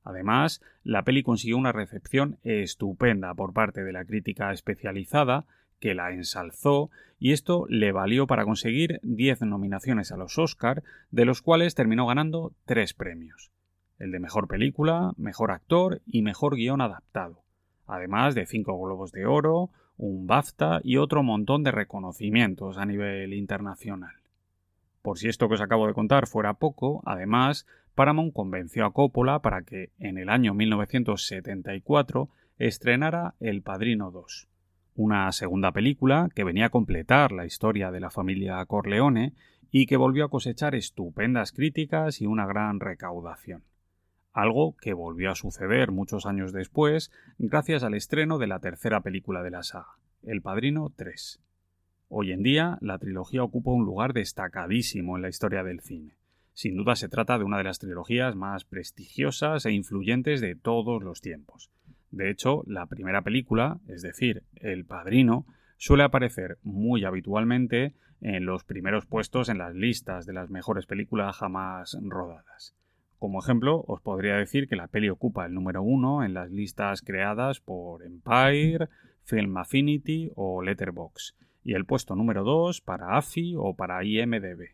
Además, 0.04 0.62
la 0.84 1.04
peli 1.04 1.24
consiguió 1.24 1.58
una 1.58 1.72
recepción 1.72 2.38
estupenda 2.44 3.34
por 3.34 3.54
parte 3.54 3.84
de 3.84 3.92
la 3.92 4.06
crítica 4.06 4.52
especializada, 4.52 5.46
que 5.80 5.96
la 5.96 6.12
ensalzó 6.12 6.90
y 7.20 7.34
esto 7.34 7.66
le 7.68 7.92
valió 7.92 8.28
para 8.28 8.46
conseguir 8.46 9.00
10 9.04 9.42
nominaciones 9.42 10.12
a 10.12 10.18
los 10.18 10.38
Oscar, 10.38 10.84
de 11.12 11.26
los 11.26 11.42
cuales 11.42 11.76
terminó 11.76 12.08
ganando 12.08 12.54
tres 12.66 12.94
premios. 12.94 13.52
El 13.98 14.12
de 14.12 14.20
Mejor 14.20 14.48
Película, 14.48 15.12
Mejor 15.18 15.52
Actor 15.52 16.02
y 16.06 16.22
Mejor 16.22 16.56
Guión 16.56 16.80
Adaptado, 16.80 17.42
además 17.88 18.36
de 18.36 18.46
cinco 18.46 18.80
Globos 18.80 19.12
de 19.12 19.26
Oro, 19.26 19.70
un 19.98 20.28
BAFTA 20.28 20.80
y 20.84 20.96
otro 20.96 21.24
montón 21.24 21.64
de 21.64 21.72
reconocimientos 21.72 22.78
a 22.78 22.86
nivel 22.86 23.34
internacional. 23.34 24.16
Por 25.02 25.18
si 25.18 25.28
esto 25.28 25.50
que 25.50 25.56
os 25.56 25.62
acabo 25.62 25.88
de 25.88 25.94
contar 25.94 26.28
fuera 26.28 26.54
poco, 26.54 27.02
además, 27.06 27.68
Paramount 27.96 28.32
convenció 28.34 28.86
a 28.86 28.94
Coppola 28.94 29.40
para 29.40 29.64
que 29.64 29.90
en 30.00 30.18
el 30.18 30.30
año 30.30 30.54
1974 30.54 32.30
estrenara 32.58 33.34
El 33.42 33.62
Padrino 33.62 34.12
2 34.12 34.49
una 35.00 35.32
segunda 35.32 35.72
película 35.72 36.28
que 36.36 36.44
venía 36.44 36.66
a 36.66 36.72
completar 36.72 37.32
la 37.32 37.46
historia 37.46 37.90
de 37.90 38.02
la 38.02 38.10
familia 38.10 38.66
Corleone 38.66 39.34
y 39.72 39.86
que 39.86 39.96
volvió 39.96 40.26
a 40.26 40.30
cosechar 40.30 40.76
estupendas 40.76 41.54
críticas 41.54 42.20
y 42.20 42.26
una 42.26 42.46
gran 42.46 42.82
recaudación. 42.82 43.64
Algo 44.34 44.76
que 44.76 44.94
volvió 44.94 45.32
a 45.32 45.36
suceder 45.36 45.92
muchos 45.92 46.26
años 46.26 46.52
después 46.52 47.12
gracias 47.38 47.84
al 47.84 47.94
estreno 47.94 48.40
de 48.40 48.48
la 48.48 48.60
tercera 48.60 49.00
película 49.00 49.42
de 49.42 49.52
la 49.52 49.64
saga, 49.64 49.96
El 50.22 50.42
Padrino 50.42 50.92
3. 50.94 51.40
Hoy 52.10 52.34
en 52.34 52.44
día, 52.44 52.78
la 52.82 52.98
trilogía 52.98 53.42
ocupa 53.42 53.72
un 53.72 53.86
lugar 53.86 54.12
destacadísimo 54.12 55.16
en 55.16 55.22
la 55.22 55.30
historia 55.30 55.64
del 55.64 55.80
cine. 55.80 56.18
Sin 56.52 56.76
duda 56.76 56.98
se 56.98 57.08
trata 57.08 57.38
de 57.38 57.46
una 57.46 57.58
de 57.58 57.64
las 57.64 57.80
trilogías 57.80 58.36
más 58.36 58.66
prestigiosas 58.66 59.66
e 59.66 59.72
influyentes 59.72 60.42
de 60.42 60.56
todos 60.56 61.02
los 61.02 61.22
tiempos. 61.22 61.70
De 62.12 62.30
hecho, 62.30 62.64
la 62.66 62.86
primera 62.88 63.22
película, 63.22 63.80
es 63.88 64.02
decir, 64.02 64.44
El 64.56 64.86
Padrino, 64.86 65.46
suele 65.78 66.04
aparecer 66.04 66.58
muy 66.64 67.06
habitualmente 67.06 67.94
en 68.22 68.46
los 68.46 68.64
primeros 68.64 69.06
puestos 69.06 69.50
en 69.50 69.58
las 69.58 69.76
listas 69.76 70.26
de 70.26 70.34
las 70.34 70.50
mejores 70.50 70.86
películas 70.86 71.38
jamás 71.38 71.98
rodadas. 72.02 72.76
Como 73.18 73.40
ejemplo, 73.40 73.84
os 73.88 74.02
podría 74.02 74.36
decir 74.36 74.68
que 74.68 74.76
la 74.76 74.88
peli 74.88 75.10
ocupa 75.10 75.46
el 75.46 75.54
número 75.54 75.84
uno 75.84 76.24
en 76.24 76.34
las 76.34 76.52
listas 76.52 77.02
creadas 77.02 77.60
por 77.60 78.04
Empire, 78.04 78.88
Film 79.24 79.58
Affinity 79.58 80.32
o 80.36 80.62
Letterboxd, 80.62 81.36
y 81.64 81.74
el 81.74 81.86
puesto 81.86 82.16
número 82.16 82.44
2 82.44 82.82
para 82.82 83.18
AFI 83.18 83.56
o 83.58 83.76
para 83.76 84.04
IMDB. 84.04 84.70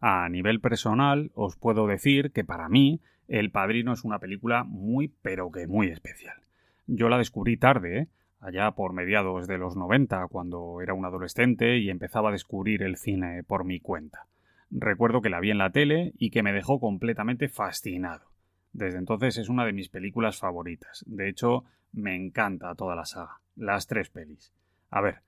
A 0.00 0.28
nivel 0.28 0.60
personal, 0.60 1.30
os 1.34 1.56
puedo 1.56 1.86
decir 1.86 2.30
que 2.30 2.44
para 2.44 2.68
mí 2.68 3.00
El 3.26 3.50
Padrino 3.50 3.92
es 3.92 4.04
una 4.04 4.18
película 4.18 4.64
muy 4.64 5.08
pero 5.22 5.50
que 5.50 5.66
muy 5.66 5.88
especial. 5.88 6.47
Yo 6.90 7.10
la 7.10 7.18
descubrí 7.18 7.58
tarde, 7.58 7.98
¿eh? 7.98 8.08
allá 8.40 8.70
por 8.70 8.94
mediados 8.94 9.46
de 9.46 9.58
los 9.58 9.76
90, 9.76 10.26
cuando 10.28 10.80
era 10.80 10.94
un 10.94 11.04
adolescente 11.04 11.76
y 11.76 11.90
empezaba 11.90 12.30
a 12.30 12.32
descubrir 12.32 12.82
el 12.82 12.96
cine 12.96 13.42
por 13.42 13.64
mi 13.64 13.78
cuenta. 13.78 14.26
Recuerdo 14.70 15.20
que 15.20 15.28
la 15.28 15.38
vi 15.38 15.50
en 15.50 15.58
la 15.58 15.70
tele 15.70 16.14
y 16.16 16.30
que 16.30 16.42
me 16.42 16.54
dejó 16.54 16.80
completamente 16.80 17.50
fascinado. 17.50 18.30
Desde 18.72 18.96
entonces 18.96 19.36
es 19.36 19.50
una 19.50 19.66
de 19.66 19.74
mis 19.74 19.90
películas 19.90 20.38
favoritas. 20.38 21.04
De 21.06 21.28
hecho, 21.28 21.64
me 21.92 22.16
encanta 22.16 22.74
toda 22.74 22.96
la 22.96 23.04
saga, 23.04 23.42
las 23.54 23.86
tres 23.86 24.08
pelis. 24.08 24.54
A 24.88 25.02
ver, 25.02 25.18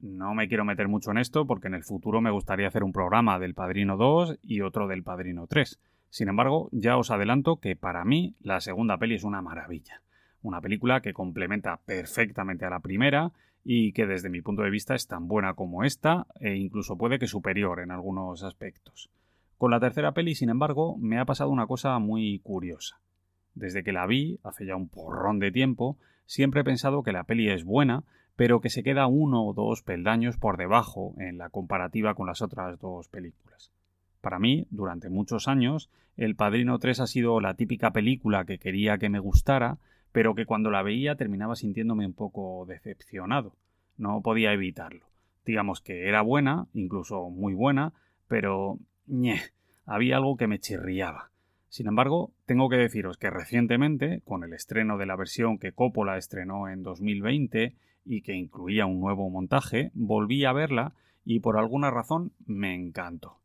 no 0.00 0.34
me 0.34 0.48
quiero 0.48 0.64
meter 0.64 0.88
mucho 0.88 1.10
en 1.10 1.18
esto 1.18 1.46
porque 1.46 1.68
en 1.68 1.74
el 1.74 1.84
futuro 1.84 2.22
me 2.22 2.30
gustaría 2.30 2.68
hacer 2.68 2.82
un 2.82 2.92
programa 2.92 3.38
del 3.38 3.52
Padrino 3.52 3.98
2 3.98 4.38
y 4.42 4.62
otro 4.62 4.88
del 4.88 5.02
Padrino 5.02 5.46
3. 5.46 5.78
Sin 6.08 6.28
embargo, 6.28 6.70
ya 6.72 6.96
os 6.96 7.10
adelanto 7.10 7.60
que 7.60 7.76
para 7.76 8.06
mí 8.06 8.36
la 8.40 8.62
segunda 8.62 8.96
peli 8.96 9.16
es 9.16 9.24
una 9.24 9.42
maravilla. 9.42 10.00
Una 10.42 10.60
película 10.60 11.00
que 11.00 11.12
complementa 11.12 11.78
perfectamente 11.84 12.64
a 12.64 12.70
la 12.70 12.80
primera 12.80 13.32
y 13.64 13.92
que 13.92 14.06
desde 14.06 14.30
mi 14.30 14.40
punto 14.40 14.62
de 14.62 14.70
vista 14.70 14.94
es 14.94 15.06
tan 15.06 15.28
buena 15.28 15.54
como 15.54 15.84
esta 15.84 16.26
e 16.40 16.56
incluso 16.56 16.96
puede 16.96 17.18
que 17.18 17.26
superior 17.26 17.80
en 17.80 17.90
algunos 17.90 18.42
aspectos. 18.42 19.10
Con 19.58 19.70
la 19.70 19.80
tercera 19.80 20.12
peli, 20.12 20.34
sin 20.34 20.48
embargo, 20.48 20.96
me 20.96 21.18
ha 21.18 21.26
pasado 21.26 21.50
una 21.50 21.66
cosa 21.66 21.98
muy 21.98 22.38
curiosa. 22.38 23.00
Desde 23.54 23.84
que 23.84 23.92
la 23.92 24.06
vi, 24.06 24.38
hace 24.42 24.64
ya 24.64 24.76
un 24.76 24.88
porrón 24.88 25.38
de 25.38 25.52
tiempo, 25.52 25.98
siempre 26.24 26.62
he 26.62 26.64
pensado 26.64 27.02
que 27.02 27.12
la 27.12 27.24
peli 27.24 27.50
es 27.50 27.64
buena, 27.64 28.04
pero 28.36 28.62
que 28.62 28.70
se 28.70 28.82
queda 28.82 29.06
uno 29.06 29.44
o 29.44 29.52
dos 29.52 29.82
peldaños 29.82 30.38
por 30.38 30.56
debajo 30.56 31.14
en 31.18 31.36
la 31.36 31.50
comparativa 31.50 32.14
con 32.14 32.26
las 32.26 32.40
otras 32.40 32.78
dos 32.78 33.08
películas. 33.08 33.70
Para 34.22 34.38
mí, 34.38 34.66
durante 34.70 35.10
muchos 35.10 35.46
años, 35.48 35.90
El 36.16 36.36
Padrino 36.36 36.78
3 36.78 37.00
ha 37.00 37.06
sido 37.06 37.40
la 37.40 37.54
típica 37.54 37.92
película 37.92 38.46
que 38.46 38.58
quería 38.58 38.96
que 38.96 39.10
me 39.10 39.18
gustara, 39.18 39.78
pero 40.12 40.34
que 40.34 40.46
cuando 40.46 40.70
la 40.70 40.82
veía 40.82 41.16
terminaba 41.16 41.56
sintiéndome 41.56 42.06
un 42.06 42.14
poco 42.14 42.64
decepcionado. 42.66 43.54
No 43.96 44.22
podía 44.22 44.52
evitarlo. 44.52 45.06
Digamos 45.44 45.80
que 45.80 46.08
era 46.08 46.22
buena, 46.22 46.66
incluso 46.74 47.30
muy 47.30 47.54
buena, 47.54 47.92
pero 48.28 48.78
ñe, 49.06 49.40
había 49.86 50.16
algo 50.16 50.36
que 50.36 50.46
me 50.46 50.58
chirriaba. 50.58 51.30
Sin 51.68 51.86
embargo, 51.86 52.32
tengo 52.46 52.68
que 52.68 52.76
deciros 52.76 53.16
que 53.16 53.30
recientemente, 53.30 54.22
con 54.24 54.42
el 54.42 54.52
estreno 54.52 54.98
de 54.98 55.06
la 55.06 55.16
versión 55.16 55.58
que 55.58 55.72
Coppola 55.72 56.16
estrenó 56.16 56.68
en 56.68 56.82
2020 56.82 57.76
y 58.04 58.22
que 58.22 58.34
incluía 58.34 58.86
un 58.86 59.00
nuevo 59.00 59.30
montaje, 59.30 59.90
volví 59.94 60.44
a 60.44 60.52
verla 60.52 60.94
y 61.24 61.40
por 61.40 61.58
alguna 61.58 61.90
razón 61.90 62.32
me 62.46 62.74
encantó. 62.74 63.39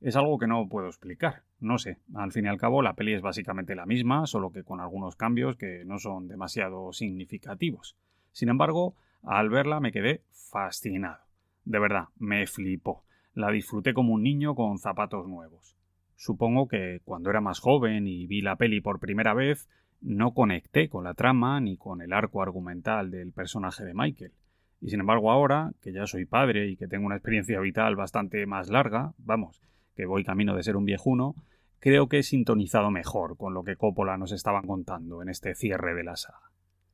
Es 0.00 0.14
algo 0.14 0.38
que 0.38 0.46
no 0.46 0.68
puedo 0.68 0.86
explicar. 0.86 1.42
No 1.58 1.78
sé, 1.78 1.98
al 2.14 2.30
fin 2.30 2.44
y 2.44 2.48
al 2.48 2.58
cabo 2.58 2.82
la 2.82 2.94
peli 2.94 3.14
es 3.14 3.20
básicamente 3.20 3.74
la 3.74 3.84
misma, 3.84 4.26
solo 4.26 4.52
que 4.52 4.62
con 4.62 4.80
algunos 4.80 5.16
cambios 5.16 5.56
que 5.56 5.84
no 5.84 5.98
son 5.98 6.28
demasiado 6.28 6.92
significativos. 6.92 7.96
Sin 8.30 8.48
embargo, 8.48 8.94
al 9.22 9.50
verla 9.50 9.80
me 9.80 9.90
quedé 9.90 10.22
fascinado. 10.30 11.24
De 11.64 11.80
verdad, 11.80 12.04
me 12.16 12.46
flipó. 12.46 13.02
La 13.34 13.50
disfruté 13.50 13.92
como 13.92 14.14
un 14.14 14.22
niño 14.22 14.54
con 14.54 14.78
zapatos 14.78 15.26
nuevos. 15.26 15.76
Supongo 16.14 16.68
que 16.68 17.00
cuando 17.04 17.30
era 17.30 17.40
más 17.40 17.58
joven 17.58 18.06
y 18.06 18.26
vi 18.26 18.40
la 18.40 18.56
peli 18.56 18.80
por 18.80 19.00
primera 19.00 19.34
vez, 19.34 19.68
no 20.00 20.32
conecté 20.32 20.88
con 20.88 21.02
la 21.02 21.14
trama 21.14 21.60
ni 21.60 21.76
con 21.76 22.02
el 22.02 22.12
arco 22.12 22.40
argumental 22.40 23.10
del 23.10 23.32
personaje 23.32 23.84
de 23.84 23.94
Michael. 23.94 24.32
Y 24.80 24.90
sin 24.90 25.00
embargo 25.00 25.32
ahora, 25.32 25.72
que 25.82 25.92
ya 25.92 26.06
soy 26.06 26.24
padre 26.24 26.68
y 26.68 26.76
que 26.76 26.86
tengo 26.86 27.06
una 27.06 27.16
experiencia 27.16 27.58
vital 27.58 27.96
bastante 27.96 28.46
más 28.46 28.70
larga, 28.70 29.12
vamos, 29.18 29.60
que 29.98 30.06
voy 30.06 30.22
camino 30.22 30.54
de 30.54 30.62
ser 30.62 30.76
un 30.76 30.84
viejuno, 30.84 31.34
creo 31.80 32.08
que 32.08 32.20
he 32.20 32.22
sintonizado 32.22 32.92
mejor 32.92 33.36
con 33.36 33.52
lo 33.52 33.64
que 33.64 33.74
Coppola 33.74 34.16
nos 34.16 34.30
estaba 34.30 34.62
contando 34.62 35.22
en 35.22 35.28
este 35.28 35.56
cierre 35.56 35.92
de 35.96 36.04
la 36.04 36.14
saga. 36.14 36.52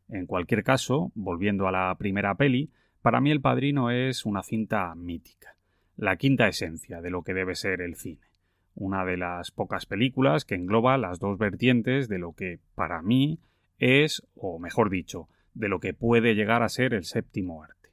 En 0.09 0.25
cualquier 0.25 0.65
caso, 0.65 1.13
volviendo 1.15 1.69
a 1.69 1.71
la 1.71 1.95
primera 1.99 2.35
peli, 2.35 2.71
para 3.03 3.21
mí 3.21 3.31
El 3.31 3.43
Padrino 3.43 3.91
es 3.91 4.25
una 4.25 4.43
cinta 4.43 4.95
mítica, 4.95 5.55
la 5.99 6.17
quinta 6.17 6.49
esencia 6.49 7.03
de 7.03 7.11
lo 7.11 7.25
que 7.25 7.35
debe 7.35 7.57
ser 7.57 7.83
el 7.83 7.95
cine, 7.95 8.27
una 8.75 9.05
de 9.05 9.19
las 9.19 9.51
pocas 9.51 9.85
películas 9.85 10.47
que 10.47 10.55
engloba 10.55 10.97
las 10.97 11.19
dos 11.19 11.37
vertientes 11.37 12.09
de 12.09 12.19
lo 12.19 12.33
que, 12.33 12.59
para 12.75 13.03
mí, 13.03 13.39
es, 13.79 14.27
o 14.35 14.59
mejor 14.59 14.89
dicho, 14.89 15.29
de 15.53 15.69
lo 15.69 15.79
que 15.79 15.93
puede 15.93 16.35
llegar 16.35 16.63
a 16.63 16.71
ser 16.71 16.95
el 16.95 17.05
séptimo 17.05 17.63
arte. 17.63 17.91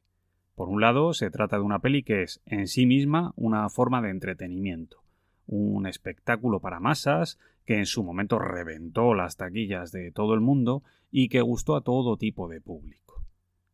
Por 0.56 0.70
un 0.70 0.80
lado, 0.80 1.14
se 1.14 1.30
trata 1.32 1.58
de 1.58 1.64
una 1.64 1.80
peli 1.80 2.02
que 2.02 2.24
es 2.24 2.42
en 2.46 2.68
sí 2.68 2.86
misma 2.86 3.34
una 3.36 3.68
forma 3.68 4.02
de 4.02 4.12
entretenimiento, 4.12 5.01
un 5.48 5.88
espectáculo 5.88 6.60
para 6.60 6.80
masas 6.80 7.40
que 7.66 7.78
en 7.78 7.86
su 7.86 8.04
momento 8.04 8.40
reventó 8.40 9.14
las 9.14 9.38
taquillas 9.38 9.92
de 9.92 10.12
todo 10.12 10.34
el 10.34 10.42
mundo 10.42 10.84
y 11.12 11.30
que 11.30 11.42
gustó 11.42 11.76
a 11.76 11.82
todo 11.82 12.18
tipo 12.18 12.48
de 12.48 12.62
público. 12.62 13.26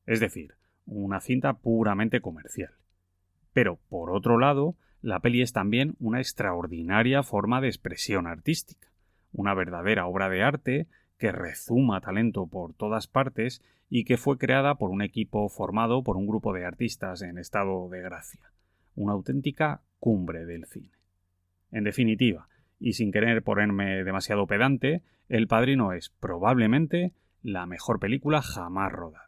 Es 0.06 0.20
decir, 0.20 0.56
una 0.86 1.20
cinta 1.20 1.54
puramente 1.54 2.22
comercial. 2.22 2.74
Pero, 3.54 3.80
por 3.90 4.12
otro 4.12 4.38
lado, 4.38 4.76
la 5.02 5.20
peli 5.20 5.42
es 5.42 5.54
también 5.54 5.96
una 6.00 6.20
extraordinaria 6.20 7.24
forma 7.24 7.62
de 7.62 7.68
expresión 7.68 8.28
artística, 8.28 8.90
una 9.32 9.54
verdadera 9.54 10.08
obra 10.08 10.30
de 10.30 10.44
arte 10.44 10.88
que 11.18 11.32
rezuma 11.32 12.02
talento 12.02 12.48
por 12.48 12.74
todas 12.74 13.08
partes 13.08 13.62
y 13.90 14.04
que 14.04 14.18
fue 14.18 14.38
creada 14.38 14.76
por 14.76 14.90
un 14.90 15.02
equipo 15.02 15.48
formado 15.50 16.04
por 16.04 16.18
un 16.18 16.28
grupo 16.28 16.54
de 16.54 16.66
artistas 16.66 17.22
en 17.22 17.38
estado 17.38 17.90
de 17.90 18.02
gracia, 18.02 18.52
una 18.96 19.14
auténtica 19.14 19.82
cumbre 20.00 20.46
del 20.46 20.66
cine. 20.66 20.97
En 21.72 21.84
definitiva, 21.84 22.48
y 22.80 22.94
sin 22.94 23.12
querer 23.12 23.44
ponerme 23.44 24.04
demasiado 24.04 24.48
pedante, 24.48 25.02
El 25.30 25.48
Padrino 25.48 25.94
es 25.94 26.10
probablemente 26.10 27.14
la 27.42 27.66
mejor 27.66 28.00
película 28.00 28.42
jamás 28.42 28.92
rodada. 28.92 29.28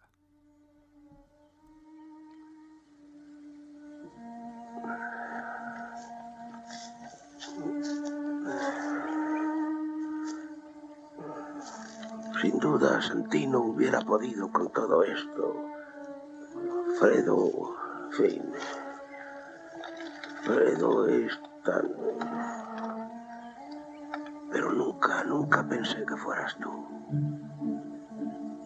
Sin 12.41 12.57
duda, 12.59 13.01
Santino 13.01 13.59
hubiera 13.59 13.99
podido 13.99 14.49
con 14.49 14.71
todo 14.71 15.03
esto. 15.03 15.65
Fredo, 16.97 17.75
fin. 18.11 18.41
Fredo 20.43 21.07
es 21.09 21.37
Pero 24.51 24.71
nunca, 24.73 25.23
nunca 25.23 25.67
pensé 25.67 26.05
que 26.05 26.15
fueras 26.17 26.55
tú. 26.57 26.87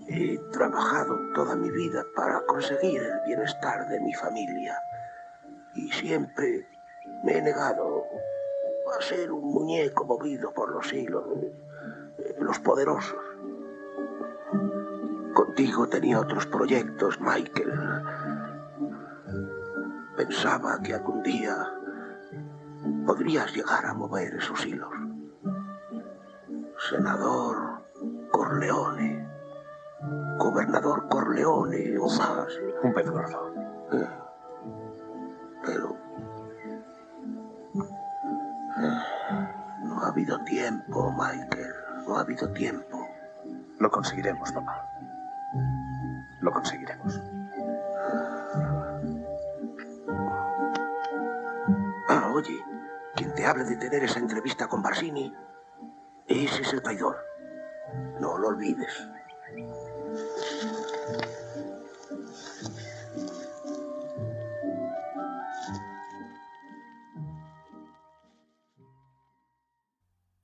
He 0.07 0.37
trabajado 0.51 1.17
toda 1.33 1.55
mi 1.55 1.71
vida 1.71 2.03
para 2.15 2.41
conseguir 2.45 3.01
el 3.01 3.21
bienestar 3.25 3.87
de 3.89 3.99
mi 3.99 4.13
familia. 4.13 4.77
Y 5.75 5.91
siempre 5.91 6.67
me 7.23 7.37
he 7.37 7.41
negado 7.41 8.03
a 8.97 9.01
ser 9.01 9.31
un 9.31 9.53
muñeco 9.53 10.05
movido 10.05 10.53
por 10.53 10.71
los 10.71 10.93
hilos, 10.93 11.23
los 12.39 12.59
poderosos. 12.59 13.19
Contigo 15.33 15.87
tenía 15.87 16.19
otros 16.19 16.45
proyectos, 16.45 17.19
Michael. 17.19 17.73
Pensaba 20.15 20.79
que 20.83 20.93
algún 20.93 21.23
día 21.23 21.72
podrías 23.05 23.53
llegar 23.53 23.85
a 23.85 23.93
mover 23.93 24.35
esos 24.35 24.65
hilos. 24.65 24.89
Senador 26.89 27.83
Corleone, 28.31 29.27
gobernador 30.37 31.07
Corleone 31.09 31.97
o 31.97 32.07
más. 32.07 32.47
Un 32.83 32.93
pez 32.93 33.09
gordo. 33.09 33.53
Eh, 33.91 34.09
pero 35.65 35.97
eh, 38.77 38.99
no 39.83 40.01
ha 40.01 40.07
habido 40.07 40.43
tiempo, 40.43 41.11
Michael. 41.11 41.73
No 42.07 42.17
ha 42.17 42.21
habido 42.21 42.49
tiempo. 42.49 43.07
Lo 43.79 43.89
conseguiremos, 43.89 44.51
papá. 44.51 44.89
Lo 46.41 46.51
conseguiremos. 46.51 47.02
No 58.19 58.37
lo 58.37 58.49
olvides. 58.49 59.07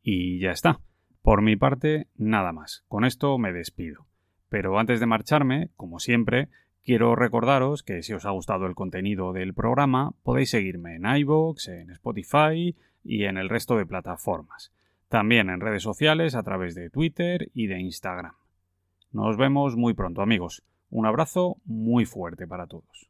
Y 0.02 0.40
ya 0.40 0.52
está. 0.52 0.80
Por 1.22 1.42
mi 1.42 1.56
parte, 1.56 2.08
nada 2.16 2.52
más. 2.52 2.84
Con 2.88 3.06
esto 3.06 3.38
me 3.38 3.54
despido. 3.54 4.08
Pero 4.50 4.80
antes 4.80 5.00
de 5.00 5.06
marcharme, 5.06 5.70
como 5.76 6.00
siempre, 6.00 6.50
quiero 6.84 7.16
recordaros 7.16 7.84
que 7.84 8.02
si 8.02 8.14
os 8.14 8.26
ha 8.26 8.32
gustado 8.32 8.66
el 8.66 8.74
contenido 8.74 9.34
del 9.34 9.54
programa, 9.54 10.14
podéis 10.24 10.50
seguirme 10.50 10.96
en 10.96 11.06
iVoox, 11.06 11.68
en 11.68 11.92
Spotify 11.92 12.76
y 13.04 13.26
en 13.26 13.38
el 13.38 13.50
resto 13.50 13.78
de 13.78 13.86
plataformas. 13.86 14.72
También 15.10 15.50
en 15.50 15.60
redes 15.60 15.82
sociales 15.82 16.36
a 16.36 16.44
través 16.44 16.76
de 16.76 16.92
Twitter 16.92 17.50
y 17.54 17.66
de 17.66 17.80
Instagram. 17.80 18.34
Nos 19.12 19.38
vemos 19.38 19.76
muy 19.76 19.96
pronto 19.96 20.22
amigos. 20.22 20.64
Un 20.92 21.08
abrazo 21.08 21.58
muy 21.66 22.06
fuerte 22.06 22.48
para 22.48 22.68
todos. 22.68 23.10